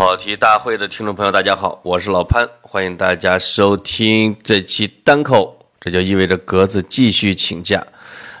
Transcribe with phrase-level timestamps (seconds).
[0.00, 5.58] 跑题大会的听众朋友，大家好，我是老潘，欢迎大家收听这期单口。
[5.78, 7.86] 这就意味着格子继续请假。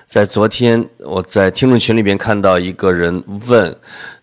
[0.06, 3.76] 在昨天，我在听众群里边看到一个人问，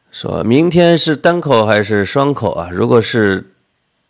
[0.10, 2.70] 说明天是单口还是双口啊？
[2.72, 3.52] 如果是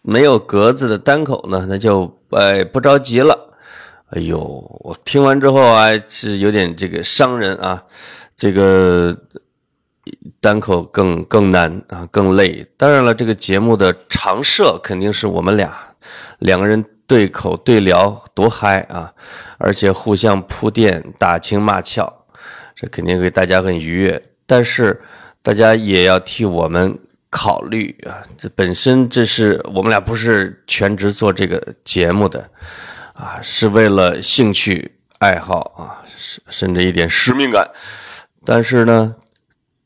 [0.01, 3.53] 没有格子的单口呢，那就哎不着急了。
[4.11, 7.83] 哎呦，我听完之后啊，是有点这个伤人啊，
[8.37, 9.17] 这个。
[10.39, 12.65] 单口更更难啊，更累。
[12.77, 15.73] 当然了，这个节目的常设肯定是我们俩
[16.39, 19.13] 两个人对口对聊多嗨啊，
[19.57, 22.25] 而且互相铺垫打情骂俏，
[22.75, 24.21] 这肯定给大家很愉悦。
[24.45, 25.01] 但是
[25.41, 26.97] 大家也要替我们
[27.29, 32.49] 考虑啊，这本身这是我们俩不是全职做这个节目的
[33.13, 37.69] 啊，是为了兴趣爱好啊，甚甚至一点使命感。
[38.45, 39.15] 但是呢。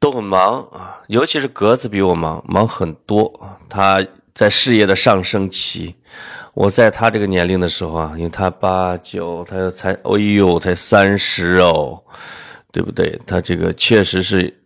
[0.02, 3.32] 都很忙啊，尤其是格子比我忙，忙很多。
[3.70, 5.96] 他在事业的上升期，
[6.56, 12.02] 我在他这个年龄的时候啊，因为他八九，他才，哎呦，才三十哦，
[12.72, 13.22] 对不对？
[13.28, 14.60] 他这个确实是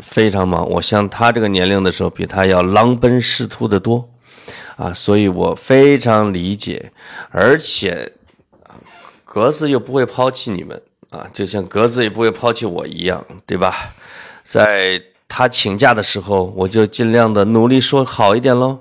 [0.00, 0.68] 非常忙。
[0.68, 4.06] 我像他这个年龄的时候，比他要狼奔仕途的多
[4.76, 6.92] 啊，所以我非常理解。
[7.30, 8.12] 而且
[9.24, 13.94] 格子又不会抛弃你们啊，就像格子也不会抛弃我一样，对吧？
[14.52, 18.80] 在他请假的时候，我就尽量的努力说好一点喽。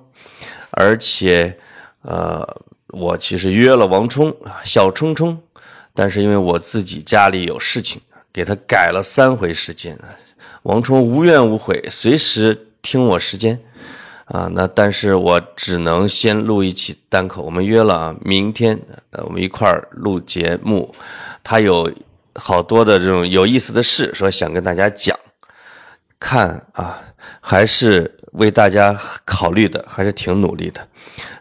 [0.71, 1.57] 而且，
[2.01, 2.45] 呃，
[2.89, 5.41] 我其实约了王冲小冲冲，
[5.93, 8.01] 但是因为我自己家里有事情，
[8.33, 9.97] 给他改了三回时间。
[10.63, 13.57] 王冲无怨无悔，随时听我时间
[14.25, 14.49] 啊。
[14.51, 17.43] 那但是我只能先录一期单口。
[17.43, 18.77] 我们约了明天，
[19.11, 20.93] 呃，我们一块儿录节目。
[21.41, 21.89] 他有
[22.35, 25.17] 好多的这种有意思的事，说想跟大家讲。
[26.21, 27.01] 看啊，
[27.41, 30.87] 还是为大家考虑的，还是挺努力的。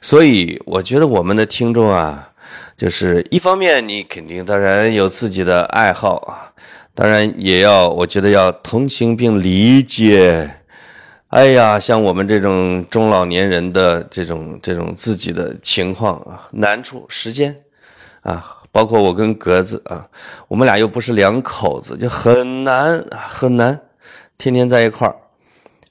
[0.00, 2.32] 所以我觉得我们的听众啊，
[2.78, 6.50] 就是一方面你肯定当然有自己的爱好啊，
[6.94, 10.50] 当然也要我觉得要同情并理解。
[11.28, 17.54] 哎呀，像我们这种中老年人的这种这种自己的情况啊，难处时间
[18.22, 20.08] 啊，包括我跟格子啊，
[20.48, 23.78] 我们俩又不是两口子，就很难很难。
[24.40, 25.14] 天天在一块儿，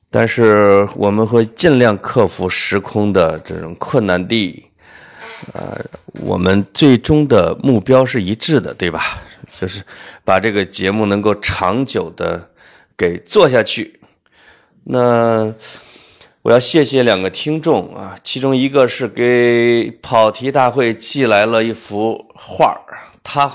[0.10, 4.66] 但是我们会尽量克服时空的这种困难地。
[5.54, 5.80] 呃，
[6.22, 9.22] 我们最终的目标是一致的，对吧？
[9.62, 9.84] 就是
[10.26, 12.50] 把这个节目能够长久的
[12.98, 14.00] 给做下去。
[14.86, 15.54] 那
[16.42, 23.52] 我要谢谢两个听众啊，其中一个是给跑题大会寄来了一幅画儿，他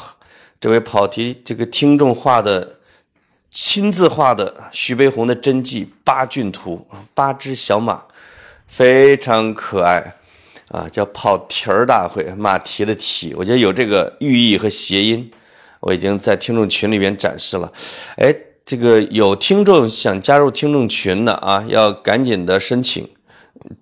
[0.61, 2.79] 这位跑题这个听众画的。
[3.55, 6.85] 亲自画的徐悲鸿的真迹《八骏图》，
[7.15, 8.03] 八只小马，
[8.67, 10.17] 非常可爱，
[10.73, 15.31] 啊，叫跑蹄儿大会，马蹄的蹄，我觉得有这个寓意和谐音，
[15.79, 17.73] 我已经在听众群里边展示了。
[18.17, 18.35] 哎，
[18.67, 23.09] 这个有听众想加入听众群的啊，要赶紧的申请，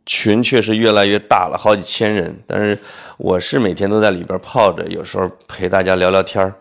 [0.05, 2.79] 群确实越来越大了，好几千人，但是
[3.17, 6.55] 我是每天都在里边泡着，有时候陪大家聊聊天儿。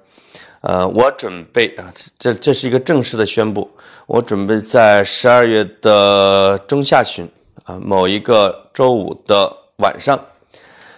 [0.62, 3.68] 呃，我准备啊，这这是一个正式的宣布，
[4.06, 7.28] 我准备在十二月的中下旬
[7.64, 10.24] 啊，某一个周五的晚上，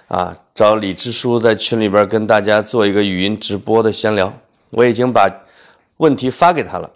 [0.10, 4.34] 啊，找李支书在群里边跟大家做一个语音直播的闲聊。
[4.72, 5.30] 我已经把
[5.98, 6.92] 问题发给他了，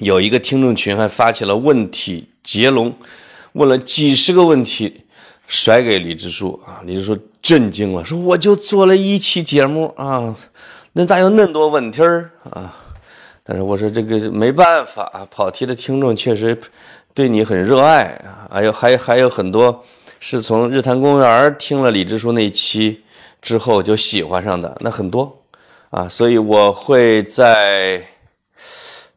[0.00, 2.92] 有一个听众群还发起了问题接龙，
[3.52, 5.04] 问了几十个问题，
[5.46, 10.34] 甩给李支书啊，李支书震惊了，说我就做了一期节目啊。
[10.96, 12.72] 那咋有那么多问题儿啊？
[13.42, 16.56] 但是我说这个没办法，跑题的听众确实
[17.12, 18.46] 对你很热爱啊。
[18.48, 19.84] 还有还还有很多
[20.20, 23.02] 是从日坛公园听了李支书那期
[23.42, 25.36] 之后就喜欢上的，那很多
[25.90, 26.08] 啊。
[26.08, 28.00] 所以我会在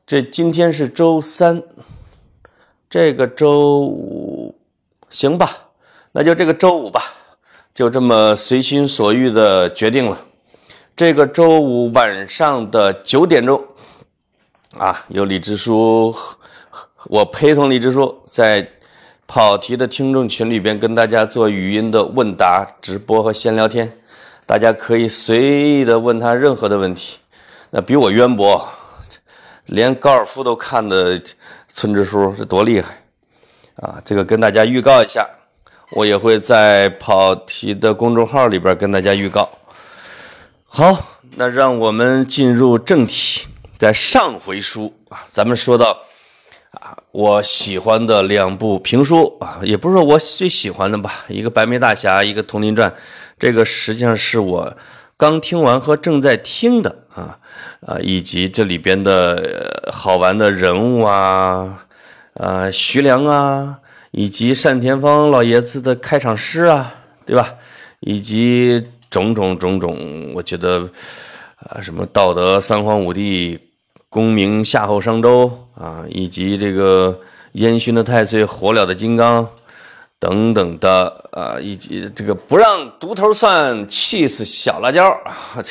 [0.07, 1.61] 这今天是周三，
[2.89, 4.55] 这个周五
[5.11, 5.55] 行吧？
[6.13, 6.99] 那就这个周五吧，
[7.75, 10.23] 就这么随心所欲的决定了。
[10.97, 13.63] 这个周五晚上的九点钟，
[14.79, 16.11] 啊，有李支书，
[17.03, 18.67] 我陪同李支书在
[19.27, 23.99] 跑题的听众群里边跟大家做语音的问答直播和闲聊天，
[24.47, 27.19] 大家可以随意的问他任何的问题。
[27.69, 28.67] 那比我渊博，
[29.67, 31.21] 连高尔夫都看的
[31.67, 33.03] 村支书是多厉害
[33.75, 34.01] 啊！
[34.03, 35.23] 这个跟大家预告一下，
[35.91, 39.47] 我也会在跑题的公众号里边跟大家预告。
[40.69, 43.47] 好，那让我们进入正题。
[43.77, 45.97] 在上回书啊，咱们说到
[46.71, 52.91] 啊，我喜欢的两部评书啊，也不是说我最喜欢的吧，一个《白眉大侠》，一个《铜陵传》，
[53.39, 54.77] 这个实际上是我
[55.15, 57.39] 刚听完和正在听的啊
[57.85, 61.85] 啊，以及这里边的好玩的人物啊，
[62.33, 63.77] 啊，徐良啊，
[64.11, 67.55] 以及单田芳老爷子的开场诗啊，对吧？
[68.01, 70.89] 以及种种种种，我觉得
[71.57, 73.59] 啊，什么道德三皇五帝。
[74.09, 77.19] 功名夏后商周啊，以及这个
[77.51, 79.45] 烟熏的太岁，火燎的金刚
[80.17, 85.61] 等等的啊，以及这个不让独头蒜，气死小辣椒啊！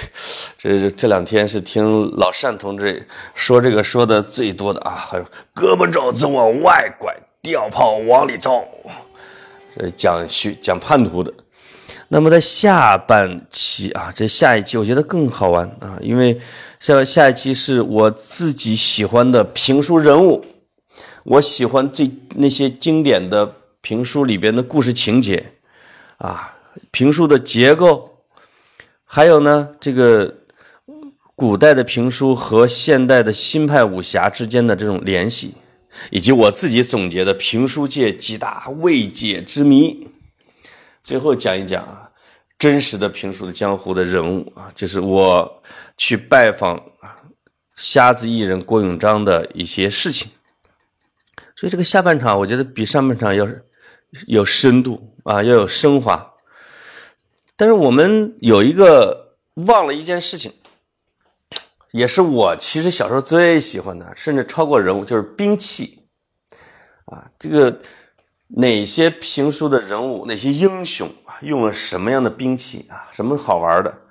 [0.58, 5.24] 这这这两天是听老单同志说这个说的最多的啊，还有
[5.54, 8.62] 胳膊肘子往外拐，吊炮往里照，
[9.74, 11.32] 这讲虚讲叛徒的。
[12.08, 16.40] 那么在下半期啊，这下一期我觉得更好玩啊，因为
[16.78, 20.44] 下下一期是我自己喜欢的评书人物，
[21.24, 25.52] 我喜欢最那些经典的评书里边的故事情节
[26.18, 26.54] 啊，
[26.92, 28.18] 评书的结构，
[29.04, 30.32] 还有呢这个
[31.34, 35.54] 古代的评书和现代的新派武侠之间的这种联系，
[36.10, 40.08] 以及我自己总结的评书界几大未解之谜。
[41.06, 42.10] 最后讲一讲啊，
[42.58, 45.62] 真实的评书的江湖的人物啊，就是我
[45.96, 47.22] 去拜访啊
[47.76, 50.28] 瞎子艺人郭永章的一些事情。
[51.54, 53.46] 所以这个下半场，我觉得比上半场要
[54.26, 56.34] 有深度啊，要有升华。
[57.54, 60.52] 但是我们有一个忘了一件事情，
[61.92, 66.00] 也是我其实小时候最喜欢的，甚至超过人物，就是兵器
[67.04, 67.80] 啊，这个。
[68.48, 71.10] 哪些评书的人物，哪些英雄，
[71.42, 73.08] 用了什么样的兵器啊？
[73.12, 74.02] 什么好玩的？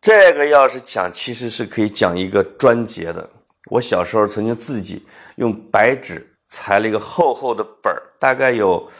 [0.00, 3.28] 这个要是讲，其实是可以讲一个专节的。
[3.70, 5.06] 我小时候曾经自己
[5.36, 8.90] 用白纸裁了一个厚厚的本，大概有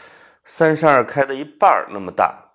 [0.44, 2.52] 三十二开的一半那么大，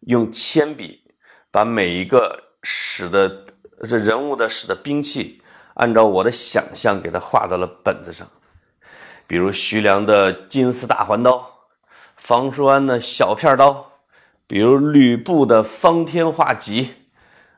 [0.00, 1.02] 用铅笔
[1.50, 3.46] 把每一个使的
[3.88, 5.42] 这人物的使的兵器，
[5.74, 8.28] 按照我的想象给它画到了本子上。
[9.26, 11.64] 比如徐良的金丝大环刀，
[12.16, 13.92] 房叔安的小片刀，
[14.46, 16.94] 比如吕布的方天画戟，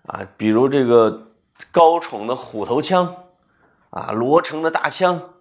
[0.07, 1.29] 啊，比如这个
[1.71, 3.15] 高宠的虎头枪，
[3.91, 5.35] 啊，罗成的大枪，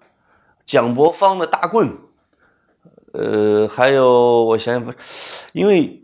[0.65, 1.97] 蒋伯方的大棍，
[3.13, 4.93] 呃，还有我想想不，
[5.53, 6.03] 因为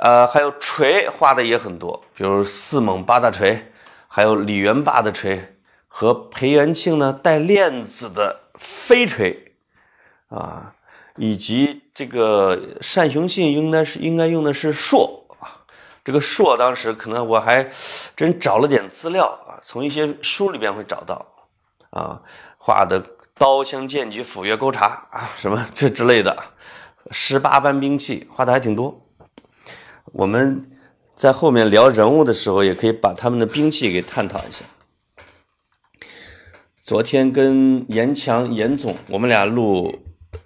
[0.00, 3.70] 啊，还有锤画的也很多，比如四猛八大锤，
[4.08, 9.49] 还有李元霸的锤和裴元庆呢带链子的飞锤。
[10.30, 10.72] 啊，
[11.16, 12.56] 以及这个
[12.94, 15.66] 单雄信应该是应该用的是槊啊，
[16.04, 17.68] 这个槊当时可能我还
[18.16, 21.26] 真找了点资料啊，从一些书里边会找到
[21.90, 22.22] 啊，
[22.58, 23.04] 画的
[23.36, 26.36] 刀枪剑戟斧钺钩叉啊，什么这之类的
[27.10, 29.04] 十八般兵器画的还挺多。
[30.12, 30.70] 我们
[31.12, 34.64] 在后面聊人物的时候，也可以把他们的兵器给探讨一下。
[36.80, 39.98] 昨天跟严强严总我们俩录。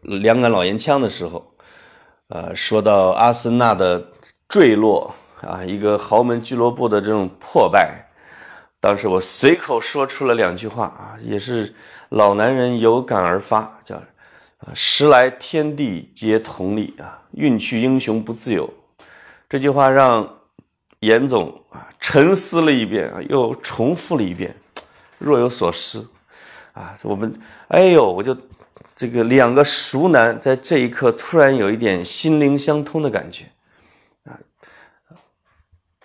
[0.02, 1.54] 两杆老烟枪的时候，
[2.28, 4.10] 呃，说到阿森纳的
[4.48, 8.08] 坠落啊，一个豪门俱乐部的这种破败，
[8.80, 11.74] 当时我随口说出了两句话啊，也是
[12.08, 13.96] 老男人有感而发，叫
[14.60, 18.68] “啊时来天地皆同力啊，运去英雄不自由”。
[19.48, 20.38] 这句话让
[21.00, 24.54] 严总啊沉思了一遍啊，又重复了一遍，
[25.18, 26.08] 若有所思
[26.72, 26.96] 啊。
[27.02, 27.38] 我们，
[27.68, 28.36] 哎呦，我就。
[28.96, 33.46] 这个两个熟男在这一刻突然有一点心灵相通的感觉，
[34.24, 34.38] 啊，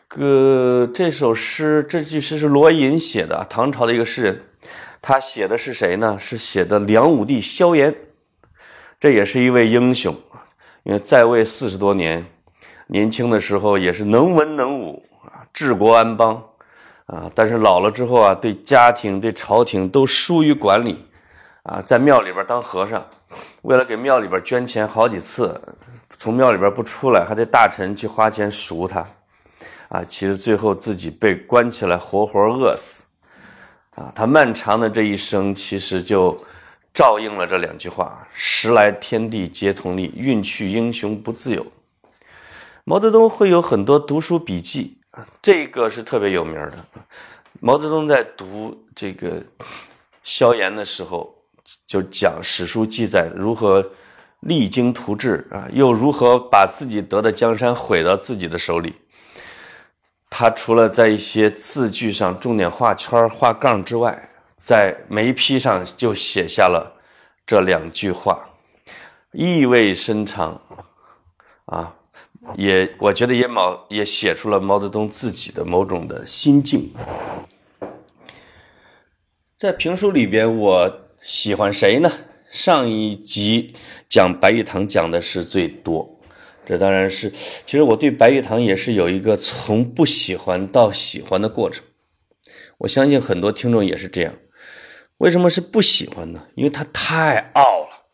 [0.08, 4.42] 个这首诗这句诗是罗隐写的，唐朝的一个诗人，
[5.02, 6.18] 他写的是谁呢？
[6.20, 7.96] 是写的梁武帝萧炎，
[9.00, 10.16] 这也是一位英雄，
[10.82, 12.26] 因为在位四十多年，
[12.88, 16.44] 年轻的时候也是能文能武啊，治国安邦
[17.06, 21.06] 啊，但是老了之后啊，对家庭对朝廷都疏于管理。
[21.70, 23.06] 啊，在庙里边当和尚，
[23.62, 25.62] 为了给庙里边捐钱，好几次
[26.18, 29.08] 从庙里边不出来，还得大臣去花钱赎他。
[29.90, 33.04] 啊，其实最后自己被关起来，活活饿死。
[33.92, 36.36] 啊，他漫长的这一生，其实就
[36.92, 41.64] 照应了这两句话：时来天地皆同力，运去英雄不自由。
[42.84, 44.98] 毛泽东会有很多读书笔记，
[45.40, 46.84] 这个是特别有名的。
[47.60, 49.44] 毛泽东在读这个
[50.24, 51.36] 萧炎的时候。
[51.90, 53.84] 就讲史书记载如何
[54.42, 58.94] 励精图治啊，又如何把自己得的江山毁到自己的手里。
[60.30, 66.96] 他除了在一些字句上重点画圈画杠之外，在眉批上就写下了
[67.48, 68.48] 这两句话，
[69.32, 70.62] 意味深长
[71.66, 71.96] 啊，
[72.56, 76.94] 也我觉得也毛也写出了毛泽东自己的某种的心境。
[79.58, 82.12] 在评书里边，我喜欢谁呢？
[82.50, 83.76] 上一集
[84.08, 86.20] 讲白玉堂讲的是最多，
[86.66, 91.84] 这当然是，其实我对白玉堂也是有一个从不喜欢到喜欢的过程。
[92.80, 94.34] 我相信很多听众也是这样。
[95.18, 96.48] 为什么是不喜欢呢？
[96.56, 98.06] 因为他太傲了，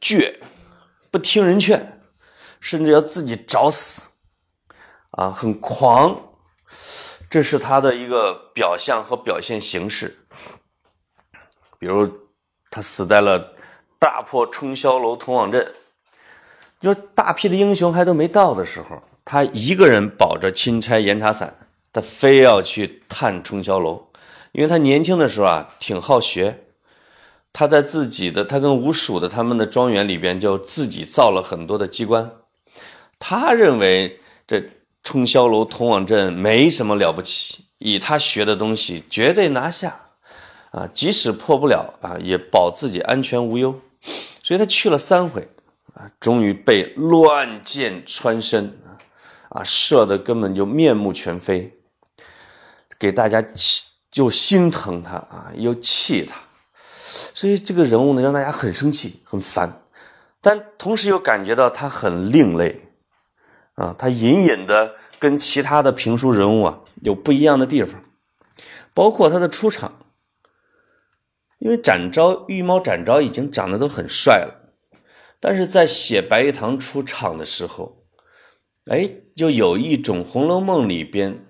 [0.00, 0.34] 倔，
[1.10, 2.00] 不听人劝，
[2.60, 4.08] 甚至要自己找死，
[5.12, 6.34] 啊，很狂，
[7.30, 10.18] 这是他的一个表象和表现形式。
[11.78, 12.06] 比如，
[12.74, 13.54] 他死在了
[14.00, 15.64] 大破冲霄楼通往镇，
[16.80, 21.54] 就说大批的英雄还都没到的时候，他一个人保着钦差严查伞，
[21.92, 24.08] 他非要去探冲霄楼，
[24.50, 26.64] 因为他年轻的时候啊挺好学，
[27.52, 32.32] 他在自己的他跟吴蜀的他们的庄园里边就自己造了很多的机关，
[33.20, 34.60] 他认为这
[35.04, 40.00] 冲霄楼通往镇没什么了不起，以他学的东西绝对拿下。
[40.74, 43.80] 啊，即使破不了啊，也保自己安全无忧，
[44.42, 45.48] 所以他去了三回，
[45.94, 48.76] 啊，终于被乱箭穿身，
[49.50, 51.78] 啊，射的根本就面目全非，
[52.98, 56.40] 给大家气，又心疼他啊，又气他，
[57.32, 59.82] 所以这个人物呢，让大家很生气、很烦，
[60.40, 62.80] 但同时又感觉到他很另类，
[63.76, 68.02] 啊，他隐隐的跟其他的评书人物啊有不一样的地方，
[68.92, 70.00] 包括他的出场。
[71.64, 74.70] 因为展昭、玉猫展昭已经长得都很帅了，
[75.40, 78.04] 但是在写白玉堂出场的时候，
[78.84, 81.46] 哎，就有一种《红楼梦》里边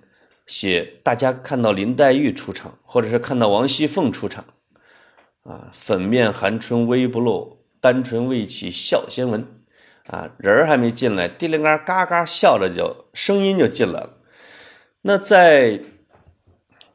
[0.46, 4.44] 写大家看到林黛玉出场，或者是看到王熙凤出场，
[5.42, 9.44] 啊，粉面含春微不露，单唇未启笑先闻，
[10.06, 14.20] 啊，人还没进来，滴铃嘎嘎嘎笑着就声音就进来了。
[15.02, 15.72] 那在《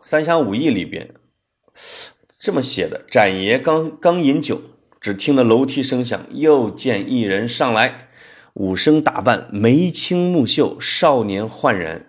[0.03, 1.13] 三侠五义》里边。
[2.39, 4.61] 这么写的：展爷刚刚饮酒，
[5.01, 8.07] 只听得楼梯声响，又见一人上来，
[8.53, 12.05] 武生打扮，眉清目秀，少年焕然。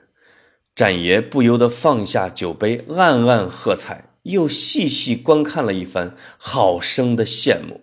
[0.76, 7.80] 展爷不由得放下酒杯，暗暗喝彩，又细细观看了一番，好生的羡慕，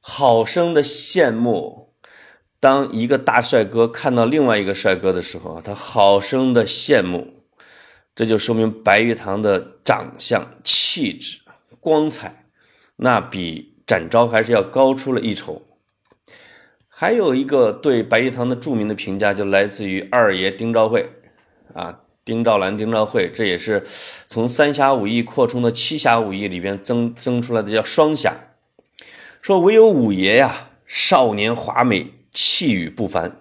[0.00, 1.92] 好生的羡慕。
[2.58, 7.33] 当一个大帅哥看到另外一个帅哥的时候，他好生的羡慕。
[8.14, 11.40] 这就说明白玉堂的长相、气质、
[11.80, 12.44] 光彩，
[12.96, 15.62] 那比展昭还是要高出了一筹。
[16.88, 21.10] 还有一个对白玉堂的著名的评价，就来自于二爷丁兆会，
[21.72, 23.84] 啊，丁兆兰、丁兆会，这也是
[24.28, 28.32] 从三侠五义扩充的七侠五义里边增增出来的，叫双侠。
[29.42, 33.38] 说唯有五爷呀，少年华美，气宇不凡，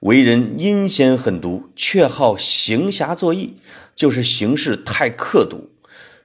[0.00, 3.58] 为人阴险狠毒，却好行侠作义。
[3.96, 5.70] 就是行事太刻毒，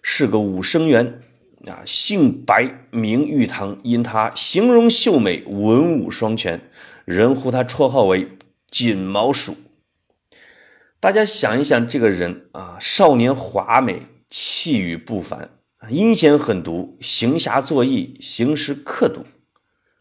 [0.04, 1.22] 是个武生员
[1.66, 6.70] 啊，姓白名玉堂，因他形容秀美，文武双全，
[7.06, 8.38] 人呼他绰号为
[8.70, 9.56] 锦毛鼠。
[11.00, 15.50] 大家想一想，这个人啊，少年华美，气宇不凡，
[15.90, 19.26] 阴险狠毒，行侠作义，行事刻毒，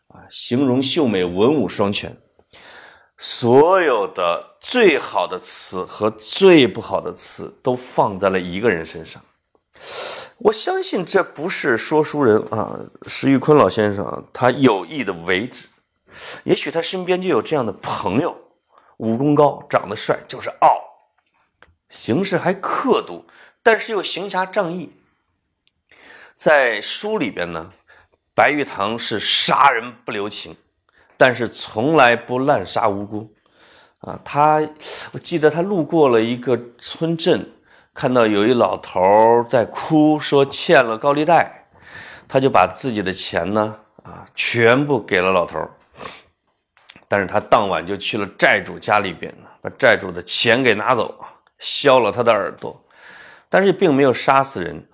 [0.08, 2.16] 啊，形容秀美，文武双全。
[3.16, 9.24] 所有的最好的词和最不好的词都放在了一个人身上，
[10.36, 15.66] 我相信这不是说书人啊，石玉坤老先生他有意的为之，
[16.44, 18.36] 也许他身边就有这样的朋友，
[18.98, 20.78] 武功高，长得帅，就是傲，
[21.88, 23.24] 行事还刻毒，
[23.62, 24.92] 但是又行侠仗义。
[26.36, 27.72] 在书里边呢，
[28.34, 30.54] 白玉堂是杀人不留情。
[31.16, 33.30] 但是从来不滥杀无辜，
[34.00, 34.60] 啊，他
[35.12, 37.46] 我记得他路过了一个村镇，
[37.92, 39.00] 看到有一老头
[39.48, 41.66] 在哭，说欠了高利贷，
[42.26, 45.58] 他就把自己的钱呢，啊，全部给了老头
[47.08, 51.14] 但是他当晚就去了债主家里边，把债主的钱给拿走，
[51.58, 52.80] 削了他的耳朵，
[53.48, 54.88] 但是并没有杀死人，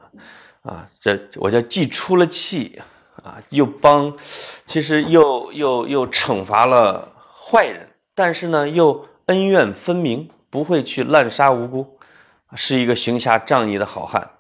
[0.63, 2.81] 啊，这我叫既出了气。
[3.25, 4.17] 啊，又帮，
[4.67, 11.99] 其实又又又惩罚了坏人，但是呢，又恩怨分明，不会去滥杀无辜，
[12.55, 14.31] 是一个行侠仗义的好汉。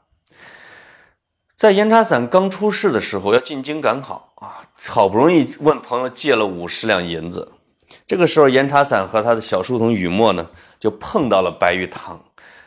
[1.58, 7.52] 在严查散刚出世的时候，要进京赶考啊，好不容易问朋友借了五十两银子，
[8.06, 12.18] 这个时候严查散和他的小书童雨墨呢，就碰到了白玉堂，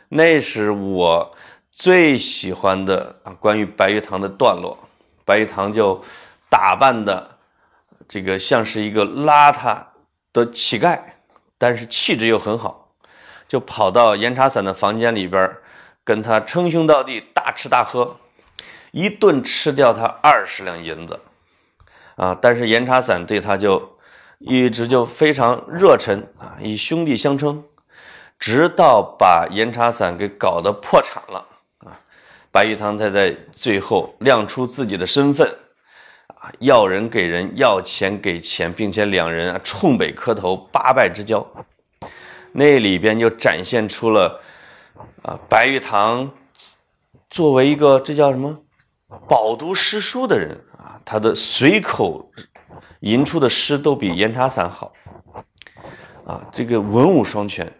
[0.08, 1.34] 那是我
[1.72, 4.78] 最喜欢的啊，关于白玉堂的段落。
[5.24, 6.00] 白玉堂就
[6.48, 7.36] 打扮的
[8.08, 9.80] 这个像是一个邋遢
[10.32, 10.98] 的乞丐，
[11.58, 12.92] 但是气质又很好，
[13.48, 15.56] 就跑到严茶散的房间里边，
[16.04, 18.16] 跟他称兄道弟，大吃大喝，
[18.92, 21.20] 一顿吃掉他二十两银子，
[22.16, 22.36] 啊！
[22.40, 23.98] 但是严茶散对他就
[24.38, 27.64] 一直就非常热忱啊，以兄弟相称。
[28.38, 31.46] 直到把严茶散给搞得破产了
[31.80, 31.92] 啊，
[32.50, 35.54] 白玉堂才在最后亮出自己的身份
[36.58, 41.46] 要人给人，要钱给钱，并且两人啊冲北磕头，八拜之交。
[42.52, 44.40] 那里边就展现出了
[45.22, 46.30] 啊，白玉堂
[47.28, 48.58] 作为一个这叫什么
[49.28, 52.30] 饱读诗书的人啊，他的随口
[53.00, 54.92] 吟出的诗都比严茶散好
[56.26, 57.72] 啊，这个文武双全。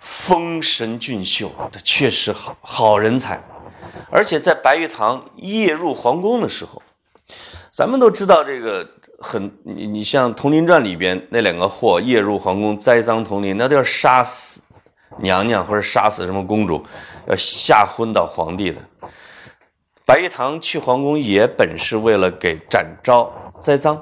[0.00, 3.42] 风神俊秀，他确实好好人才，
[4.10, 6.82] 而且在白玉堂夜入皇宫的时候，
[7.74, 8.88] 咱们都知道这个
[9.18, 14.60] 很你你像《铜陵传》里边那两个货夜入皇宫栽赃铜陵，那都要杀死
[15.18, 16.80] 娘娘或者杀死什么公主，
[17.26, 18.80] 要吓昏倒皇帝的。
[20.06, 24.00] 白玉堂去皇宫也本是为了给展昭栽赃，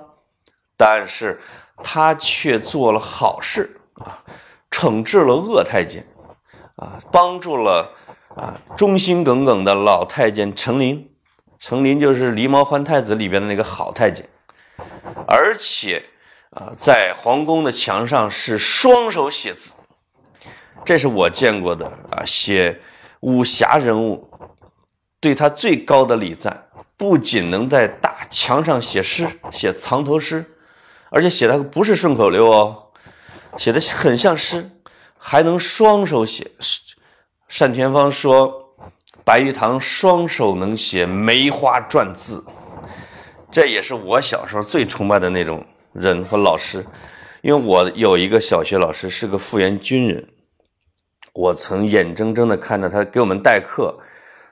[0.76, 1.40] 但是
[1.82, 4.22] 他却做了好事啊。
[4.70, 6.06] 惩治了恶太监，
[6.76, 7.90] 啊，帮助了
[8.36, 11.08] 啊忠心耿耿的老太监陈琳。
[11.62, 14.28] 程琳就是《狸猫换太子》里边的那个好太监，
[15.28, 16.02] 而且
[16.50, 19.74] 啊，在皇宫的墙上是双手写字，
[20.84, 22.80] 这是我见过的啊写
[23.20, 24.28] 武侠人物
[25.20, 26.66] 对他最高的礼赞。
[26.96, 30.44] 不仅能在大墙上写诗，写藏头诗，
[31.10, 32.88] 而且写的不是顺口溜哦。
[33.56, 34.68] 写的很像诗，
[35.16, 36.50] 还能双手写。
[37.56, 38.61] 单田芳说
[39.24, 42.44] ：“白玉堂双手能写梅花篆字。”
[43.50, 46.84] 这也是我小时候最崇拜的那种人和老师，
[47.42, 50.26] 因为我有一个小学老师是个复员军人，
[51.34, 53.98] 我曾眼睁睁的看着他给我们代课，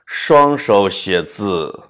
[0.05, 1.87] 双手写字。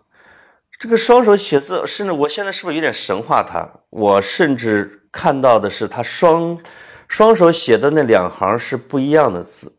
[0.80, 3.70] 这个双手写字，甚至我现在是不是有点神话他？
[3.90, 6.58] 我甚至看到的是他双。
[7.08, 9.76] 双手写的那两行是不一样的字，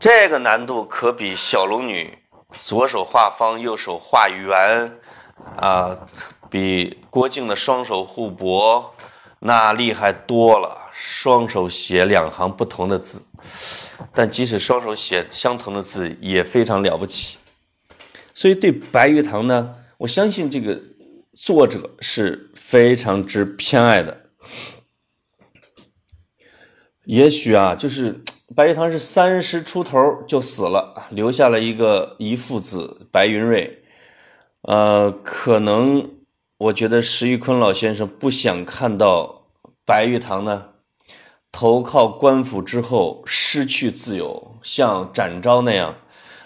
[0.00, 2.18] 这个难度可比小龙女
[2.58, 4.98] 左手画方，右手画圆，
[5.58, 6.08] 啊，
[6.48, 8.94] 比郭靖的双手互搏
[9.40, 10.78] 那厉害多了。
[10.94, 13.22] 双手写两行不同的字，
[14.14, 17.38] 但即使双手写相同的字也非常了不起。
[18.34, 20.80] 所以对白玉堂呢，我相信这个
[21.34, 24.30] 作者是非常之偏爱的。
[27.04, 28.22] 也许啊，就是
[28.54, 33.84] 白玉堂是三十出头就死了，留下了一个遗父子白云瑞。
[34.62, 36.16] 呃，可能
[36.58, 39.46] 我觉得石玉坤老先生不想看到
[39.86, 40.70] 白玉堂呢
[41.52, 45.96] 投靠官府之后失去自由，像展昭那样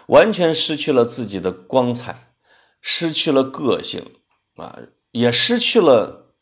[0.09, 2.33] 完全失去了自己的光彩，
[2.83, 4.05] 失去了个性
[4.57, 4.79] 啊，
[5.13, 6.35] 也失去了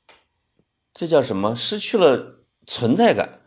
[0.93, 1.55] 这叫什么？
[1.55, 3.42] 失去了存在感。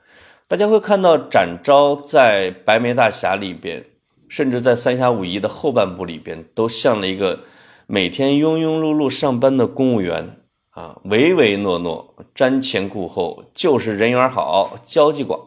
[0.48, 3.84] 大家会看到展昭在《白眉大侠》里边，
[4.30, 7.40] 甚至在《三侠五义》的后半部里边，都像了一个
[7.88, 10.38] 每天庸庸碌碌上班的公务员
[10.70, 15.40] 啊，唯唯诺诺，瞻前顾后，就是人缘好，交际广。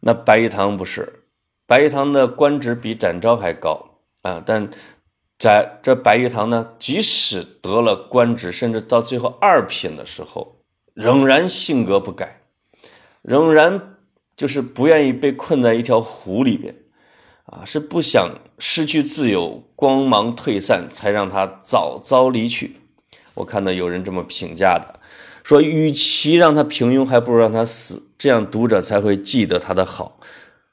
[0.00, 1.24] 那白玉堂不是，
[1.66, 3.90] 白玉堂的官职比展昭还高
[4.22, 4.70] 啊，但
[5.38, 10.56] 在这白玉堂呢，即使得了官职，甚至到最后二品的时候，
[10.94, 12.38] 仍然性格不改。
[13.22, 13.96] 仍然
[14.36, 16.74] 就是不愿意被困在一条湖里边，
[17.44, 22.76] 啊，是不想失去自由，光芒退散，才让他早早离去。
[23.34, 25.00] 我看到有人这么评价的，
[25.42, 30.18] 说与其让他平庸，还不如让他死，这样读者才会记得他的好。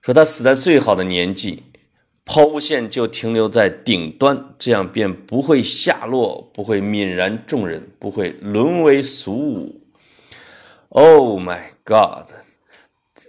[0.02, 1.64] 说他死在最好的年纪，
[2.26, 9.79] 抛物线就停留在顶端，这样便不会下落，不会泯然众人，不会沦为俗物。
[10.90, 12.32] Oh my God！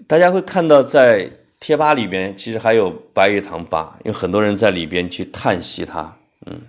[0.06, 6.62] 大家会看到在贴吧里边，其实还有白玉堂吧，有很多人在里边去叹息他，嗯，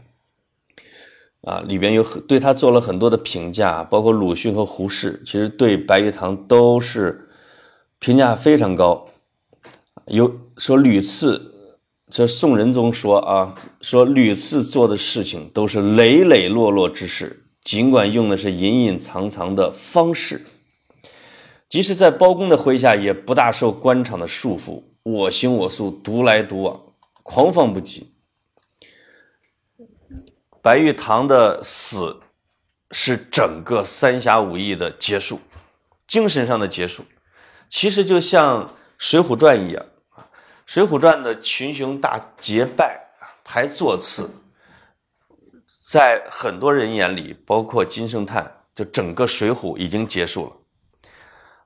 [1.43, 7.29] 啊，里边有很对他做了很多的评价，包括鲁迅和胡适，其实对白玉堂都是
[7.99, 9.07] 评价非常高。
[10.07, 20.45] 有说屡次，这宋仁宗说啊，说屡次做的事情都是磊磊落落之事，尽管用的是隐隐藏藏的方式。
[21.71, 26.77] 即使在包公的麾下，也不大受官场的束缚，我行我素，独来独往，
[27.23, 28.07] 狂放不羁。
[30.61, 32.19] 白玉堂的死，
[32.91, 35.39] 是整个三侠五义的结束，
[36.05, 37.05] 精神上的结束。
[37.69, 40.19] 其实就像《水浒传》一样啊，
[40.65, 42.99] 《水浒传》的群雄大结拜
[43.45, 44.29] 排座次，
[45.89, 50.57] 在很多人眼里，包括金圣叹，就整个《水浒》已经结束了。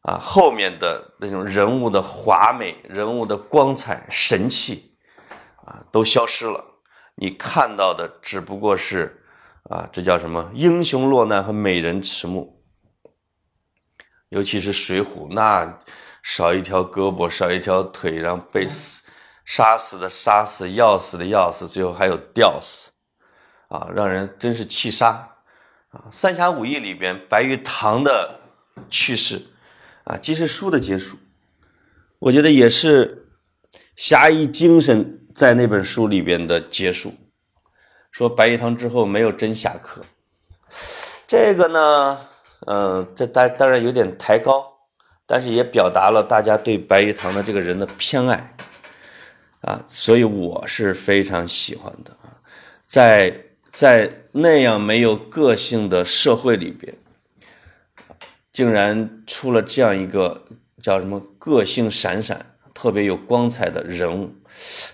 [0.06, 4.96] 啊，后面的那种人物的华美、人物的光彩、神气，
[5.66, 6.64] 啊，都消失了。
[7.16, 9.24] 你看到的只不过是，
[9.64, 10.52] 啊，这叫什么？
[10.54, 12.64] 英雄落难和美人迟暮。
[14.30, 15.80] 尤其是《水浒》，那
[16.22, 19.02] 少一条胳膊，少一条腿，然后被死、
[19.44, 22.92] 杀死的杀死，要死的要死，最后还有吊死，
[23.70, 25.08] 啊，让人真是气杀。
[25.90, 28.40] 啊，《三侠五义》里边白玉堂的
[28.88, 29.42] 去世。
[30.06, 31.18] 啊，既是书的结束，
[32.20, 33.28] 我觉得也是
[33.96, 37.14] 侠义精神在那本书里边的结束。
[38.12, 40.02] 说白玉堂之后没有真侠客，
[41.28, 42.18] 这个呢，
[42.68, 44.66] 嗯，这当当然有点抬高，
[45.26, 48.56] 但是也表达了大家对白玉堂的这个人的偏爱
[49.62, 52.40] 啊，所以我是非常喜欢的啊，
[52.88, 53.36] 在
[53.72, 56.96] 在那样没有个性的社会里边。
[58.56, 60.46] 竟然出了这样一个
[60.82, 64.34] 叫什么个性闪闪、特别有光彩的人物，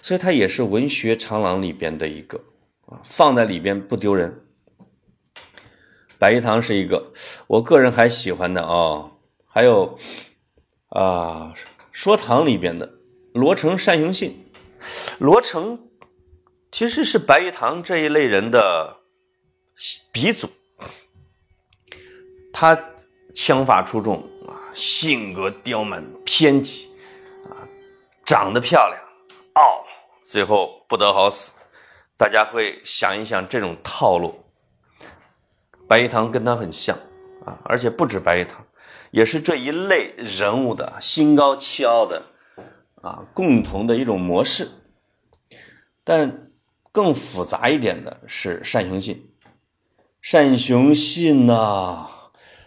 [0.02, 2.44] 所以他也是文学长廊里边的一个
[2.88, 4.36] 啊，放在里边不丢人。
[6.18, 7.14] 白玉堂是一个，
[7.46, 9.12] 我个人还喜欢的啊，
[9.46, 9.96] 还有
[10.90, 11.54] 啊，
[11.92, 12.92] 说唐里边的
[13.36, 14.44] 罗成、单雄信，
[15.20, 15.88] 罗成
[16.72, 18.98] 其实是白玉堂这一类人的
[20.12, 20.50] 鼻祖，
[22.52, 22.88] 他。
[23.34, 24.18] 枪法出众
[24.48, 26.90] 啊，性格刁蛮偏激
[27.46, 27.68] 啊，
[28.26, 29.02] 长得漂亮，
[29.54, 29.84] 傲，
[30.24, 31.54] 最后不得好死。
[32.18, 34.44] 大家会想一想这种套路，
[35.88, 36.96] 白玉堂跟他很像
[37.46, 38.64] 啊，而且不止白玉堂，
[39.10, 42.24] 也是这一类人物的心高气傲的
[43.02, 44.70] 啊，共同的一种模式。
[46.04, 46.52] 但
[46.92, 49.34] 更复杂一点的是单雄信，
[50.32, 52.10] 单雄信呐。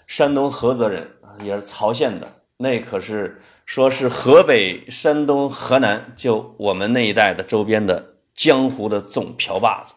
[0.06, 9.94] 山东菏泽人，也是曹县的，那可是说是河北、山东、河南，就我们那一带的周边的江湖的总瓢把子，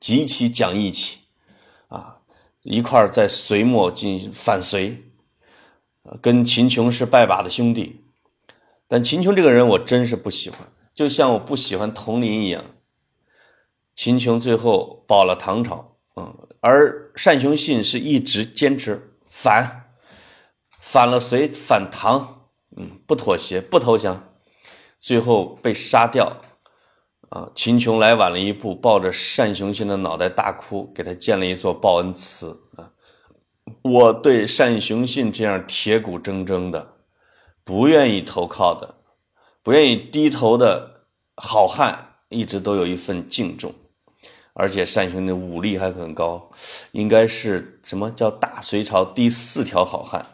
[0.00, 1.18] 极其讲义气
[1.88, 2.20] 啊，
[2.62, 5.04] 一块儿在隋末进行反隋，
[6.20, 8.04] 跟秦琼是拜把的兄弟。
[8.88, 10.60] 但秦琼这个人我真是不喜欢，
[10.94, 12.64] 就像我不喜欢佟林一样。
[13.94, 19.10] 秦琼最后保了唐朝，嗯，而单雄信是一直坚持。
[19.36, 19.90] 反，
[20.78, 24.32] 反了隋，反唐，嗯，不妥协，不投降，
[24.96, 26.40] 最后被杀掉。
[27.30, 32.60] 啊，秦琼来晚了一步，抱着单雄信的脑袋大哭，给他建了一座报恩祠。
[32.76, 32.92] 啊，
[33.82, 36.94] 我对单雄信这样铁骨铮铮的，
[37.64, 38.94] 不愿意投靠的，
[39.64, 43.74] 不愿意低头的好汉，一直都有一份敬重。
[44.56, 46.48] 而且单雄的武力还很高，
[46.92, 50.24] 应该是什么叫大隋朝第四条好汉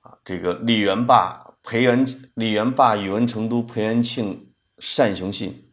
[0.00, 0.18] 啊？
[0.24, 4.52] 这个李元霸、裴元、李元霸、宇文成都、裴元庆、
[4.96, 5.70] 单雄信，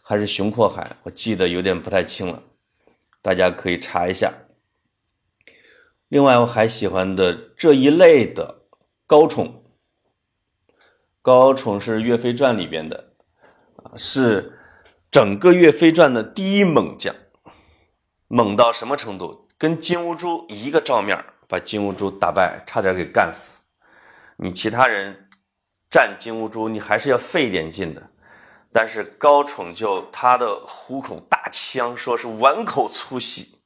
[0.00, 0.96] 还是熊阔海？
[1.02, 2.40] 我记得有点不太清了，
[3.20, 4.32] 大家可以查一下。
[6.06, 8.62] 另外，我还喜欢的这一类的
[9.08, 9.64] 高宠，
[11.20, 13.12] 高宠是《岳飞传》里边的
[13.82, 14.56] 啊，是。
[15.10, 17.12] 整个《岳飞传》的第一猛将，
[18.28, 19.48] 猛到什么程度？
[19.58, 23.62] 跟金兀术一个照面，把金兀术打败，差点给干死。
[24.36, 25.28] 你其他人
[25.90, 28.10] 战金兀术，你还是要费一点劲的。
[28.72, 33.58] 但是高宠就他的虎口大枪，说是碗口粗细，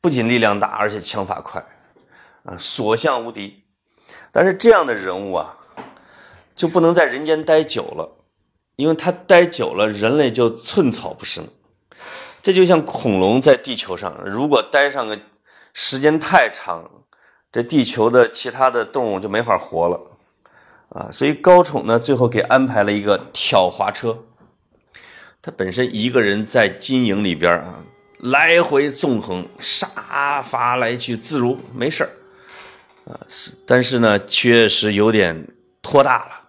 [0.00, 1.62] 不仅力量大，而且枪法快，
[2.44, 3.64] 啊，所向无敌。
[4.32, 5.58] 但是这样的人物啊，
[6.56, 8.21] 就不能在人间待久了。
[8.76, 11.46] 因为它待久了，人类就寸草不生。
[12.42, 15.18] 这就像恐龙在地球上，如果待上个
[15.72, 16.90] 时间太长，
[17.52, 20.00] 这地球的其他的动物就没法活了
[20.88, 21.08] 啊。
[21.12, 24.24] 所以高宠呢，最后给安排了一个挑滑车。
[25.40, 27.84] 他本身一个人在金营里边啊，
[28.18, 32.08] 来回纵横，杀伐来去自如，没事
[33.04, 33.20] 啊。
[33.28, 35.46] 是，但是呢，确实有点
[35.80, 36.41] 拖大了。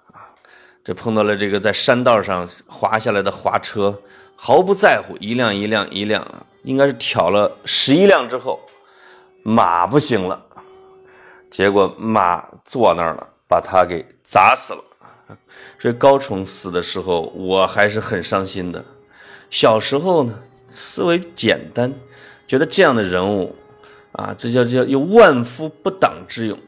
[0.84, 4.02] 这碰到了这个在山道上滑下来的滑车，
[4.36, 6.28] 毫不在乎，一辆一辆一辆，
[6.64, 8.60] 应该是挑了十一辆之后，
[9.44, 10.46] 马不行了，
[11.50, 14.84] 结果马坐那儿了，把他给砸死了。
[15.80, 18.84] 所以高宠死的时候，我还是很伤心的。
[19.50, 21.94] 小时候呢，思维简单，
[22.46, 23.56] 觉得这样的人物
[24.12, 26.60] 啊，这叫叫有万夫不挡之勇，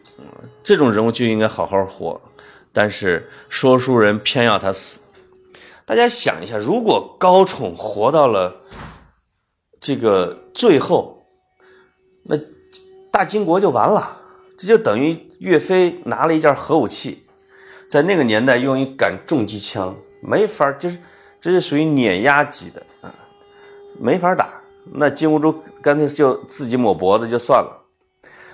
[0.63, 2.19] 这种人物就应该好好活，
[2.75, 4.99] 但是说书人偏要他死。
[5.85, 8.63] 大家想一下，如果高宠活到了
[9.79, 11.25] 这个最后，
[12.23, 12.35] 那
[13.09, 14.19] 大金国就完了，
[14.57, 17.25] 这就等于岳飞拿了一件核武器，
[17.87, 20.99] 在那个年代用一杆重机枪，没法，就是
[21.39, 23.13] 这是属于碾压级的啊，
[23.97, 24.61] 没法打。
[24.91, 27.85] 那金兀术干脆就自己抹脖子就算了，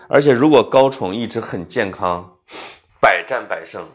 [0.08, 2.38] 而且如果高宠一直很健康，
[3.02, 3.90] 百战百胜，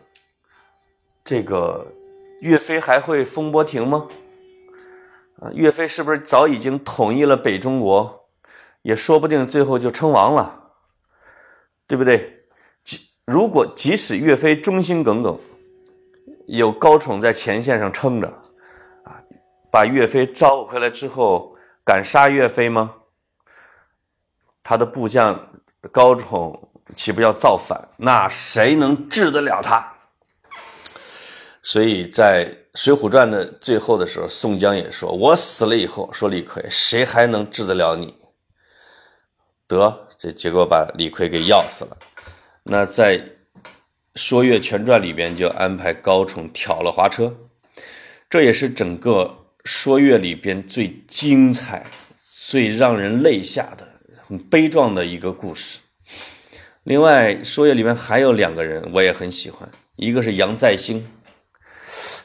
[1.26, 1.92] 这个
[2.40, 4.08] 岳飞还会风波亭吗？
[5.40, 8.28] 啊，岳飞是不是早已经统一了北中国，
[8.82, 10.70] 也说不定最后就称王了，
[11.86, 12.44] 对不对？
[12.84, 15.38] 即如果即使岳飞忠心耿耿，
[16.46, 18.28] 有高宠在前线上撑着，
[19.02, 19.20] 啊，
[19.70, 21.52] 把岳飞招回来之后。
[21.88, 22.94] 敢杀岳飞吗？
[24.64, 25.40] 他的部将
[25.92, 27.88] 高宠岂不要造反？
[27.96, 29.94] 那谁能治得了他？
[31.66, 38.14] 所以在《水浒传》的最后的时候，宋江也说：“我死了以后，说李逵，谁还能治得了你？”
[39.66, 41.98] 得，这结果把李逵给要死了。
[42.62, 43.18] 那在
[44.14, 47.34] 《说岳全传》里边就安排高宠挑了滑车，
[48.30, 49.38] 这也是整个。
[49.64, 53.84] 说岳里边最精彩、最让人泪下的、
[54.22, 55.80] 很悲壮的一个故事。
[56.84, 61.04] 另外，说岳里面还有两个人，我也很喜欢，一个是杨再兴，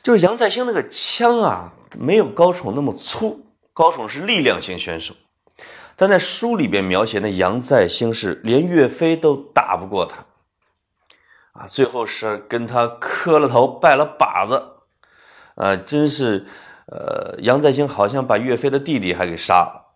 [0.03, 5.13] 就是杨再兴那个枪啊，没有高宠那么粗，高宠是力量型选手，
[5.95, 10.25] 但在书里边描写那杨再兴是连岳飞都打不过他，
[11.53, 14.63] 啊，最后是跟他磕了头、拜了把子，
[15.55, 16.45] 啊，真是。
[16.87, 19.93] 呃，杨再兴好像把岳飞的弟弟还给杀了，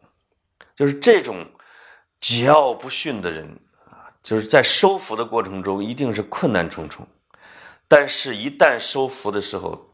[0.78, 1.46] 就是这种
[2.22, 7.06] 桀骜不驯的人啊，就是在收服的过程中一定是困难重重，
[7.90, 9.90] 但是，一旦收服的时候，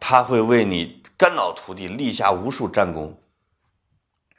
[0.00, 3.18] 他会为你肝脑涂地，立下无数战功。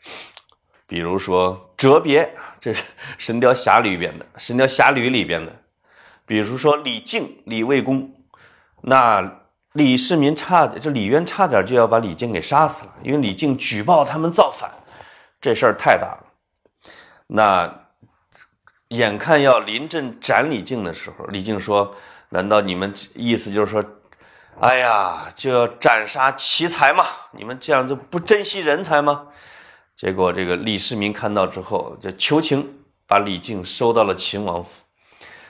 [0.88, 2.84] 比如说哲别， 这是
[3.18, 5.52] 《神雕侠侣》里边的，《神雕侠侣》里边的；
[6.26, 8.12] 比如说李靖、李卫公，
[8.82, 9.38] 那。
[9.74, 14.70] 李世民差点，这李渊差点就要把李靖给杀死了，因为李靖举报他们造反，
[15.40, 16.26] 这事儿太大了。
[17.28, 17.86] 那
[18.88, 21.96] 眼看要临阵斩李靖的时候，李靖说
[22.30, 23.86] ：“难道你们意思就是说，
[24.62, 27.06] 哎呀，就要斩杀奇才嘛？
[27.32, 29.28] 你们这样就不珍惜人才吗？”
[29.96, 34.70] 结果这个李世民看到之后，就求情，把李靖收到了秦王府，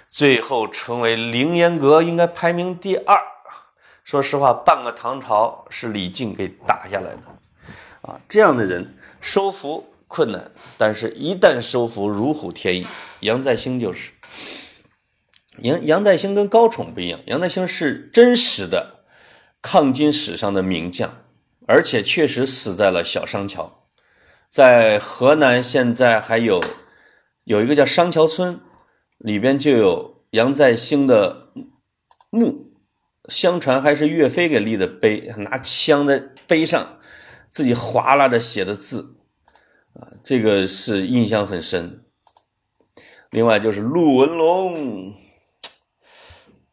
[0.07, 3.17] 最后成为凌烟阁应该排名第二。
[4.03, 7.21] 说实话，半个唐朝是李靖给打下来的，
[8.01, 12.87] 啊，这样的人收服困难，但是一旦收服，如虎添翼。
[13.19, 14.11] 杨再兴就是，
[15.57, 18.98] 杨杨再兴跟高宠不一样，杨再兴是真实的
[19.61, 21.25] 抗金史上的名将，
[21.67, 23.87] 而且确实死在了小商桥，
[24.47, 26.63] 在河南现在还有
[27.43, 28.59] 有一个叫商桥村，
[29.17, 31.51] 里边就有杨再兴的
[32.29, 32.67] 墓。
[33.27, 36.17] 相传还是岳飞给立的碑，拿枪在
[36.47, 36.97] 碑上
[37.47, 39.17] 自己划拉着写的字，
[39.93, 42.05] 啊，这个是印象很深。
[43.29, 45.13] 另外就是陆文龙，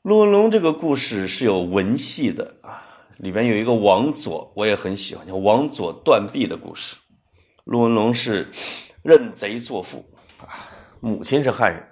[0.06, 2.80] 陆文龙这个故事是有文戏的啊，
[3.16, 6.94] 里边有一个王佐，我也很喜欢，叫王佐断臂的故事。
[7.64, 8.48] 陆文龙是
[9.02, 11.84] 认贼作父啊，母亲是汉人，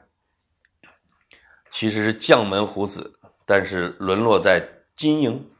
[1.72, 3.14] 其实是将门虎子。
[3.44, 4.64] 但是沦落在
[4.96, 5.50] 金营，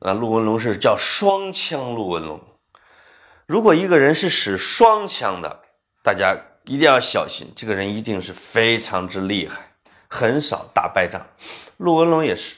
[0.00, 2.40] 啊，陆文龙是叫双枪陆文龙。
[3.44, 5.60] 如果一个人是使双枪的，
[6.02, 9.67] 大家一定要小心，这个人一定是非常之厉害，
[10.08, 11.24] 很少打败仗。
[11.76, 12.56] 陆文龙也是，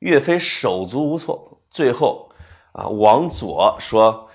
[0.00, 2.30] 岳飞手足无措，最后
[2.72, 4.28] 啊，王佐说：“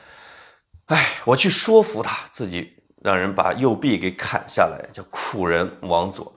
[0.88, 6.34] 哎，我去说服他，自己让人把右臂给砍下来，叫苦人王佐。”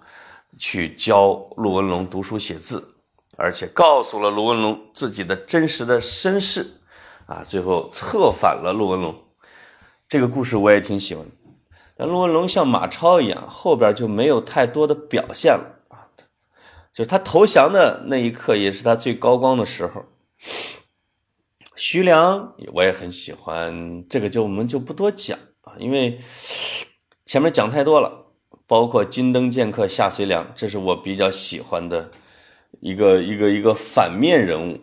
[0.59, 2.95] 去教陆文龙读书写字，
[3.39, 6.79] 而且告诉了陆文龙自己的真实的身世，
[7.25, 9.19] 啊，最后策反了陆文龙。
[10.07, 11.27] 这个故事我也挺喜欢。
[12.07, 16.09] 陆文龙像马超一样，后边就没有太多的表现了啊。
[16.93, 20.05] 就他投降的那一刻，也是他最高光的时候。
[21.75, 26.21] 徐良我也很喜欢，这个就我们就不多讲啊，因为
[27.25, 28.21] 前面讲太多了。
[28.65, 32.11] 包括金灯剑客夏遂良，这是我比较喜欢的
[32.81, 34.81] 一个一个一个反面人物。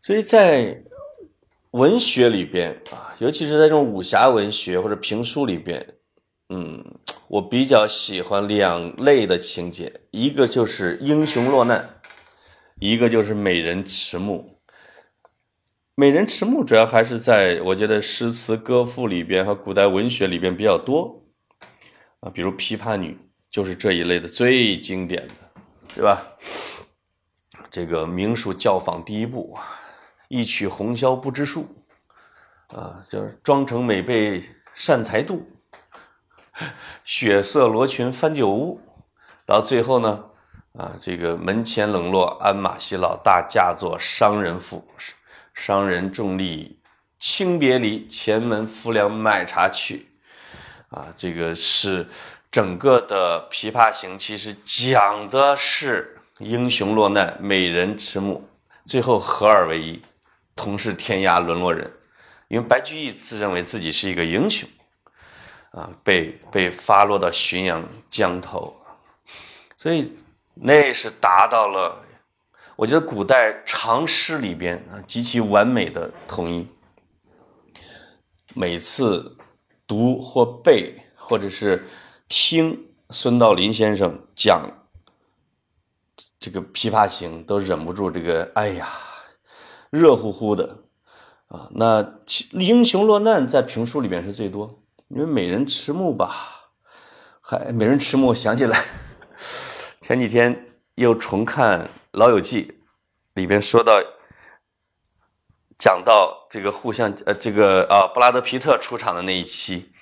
[0.00, 0.82] 所以在
[1.76, 5.86] 文学里边啊，尤其是在这种武侠文学或者评书里边，
[6.48, 6.82] 嗯，
[7.28, 12.00] 我比较喜欢两类的情节，一个就是英雄落难，
[12.80, 14.58] 一个就是美人迟暮。
[15.94, 21.24] 美人迟暮主要还是在我觉得诗词歌赋里边和古代文学里边比较多
[22.20, 23.10] 啊，比如《琵琶女》
[23.50, 25.34] 就是这一类的最经典的，
[25.94, 26.26] 对吧？
[27.70, 29.54] 这个明属教坊第一部。
[30.28, 31.66] 一曲红绡不知数，
[32.68, 34.42] 啊，就是妆成美被
[34.74, 35.40] 善才妒，
[37.04, 38.80] 血色罗裙翻酒污，
[39.44, 40.24] 到最后呢，
[40.76, 44.84] 啊，这个门前冷落鞍马稀，老大嫁作商人妇，
[45.54, 46.80] 商人重利
[47.18, 50.08] 轻别离，前门夫粮买茶去，
[50.88, 52.06] 啊，这个是
[52.50, 58.42] 整个的《琵琶行》，其实讲的是英雄落难，美人迟暮，
[58.84, 60.02] 最后合二为一。
[60.56, 61.88] 同是天涯沦落人，
[62.48, 64.66] 因为白居易自认为自己是一个英雄，
[65.70, 68.74] 啊，被被发落到浔阳江头，
[69.76, 70.16] 所以
[70.54, 72.02] 那是达到了，
[72.74, 76.66] 我觉得古代长诗里边啊极其完美的统一。
[78.54, 79.36] 每次
[79.86, 81.86] 读或背，或者是
[82.26, 84.66] 听孙道临先生讲
[86.40, 88.88] 这个《琵琶行》，都忍不住这个，哎呀。
[89.96, 90.84] 热乎乎的
[91.48, 91.68] 啊！
[91.72, 92.18] 那
[92.52, 96.70] 英雄落难在评书里面是最多，因为美人迟暮吧，
[97.40, 98.34] 还美人迟暮。
[98.34, 98.84] 想起来
[100.00, 101.80] 前几天又重看
[102.10, 102.64] 《老友记》，
[103.34, 104.02] 里边说到
[105.78, 109.92] 讲到这个互相呃这个啊布拉德皮特出场的那一期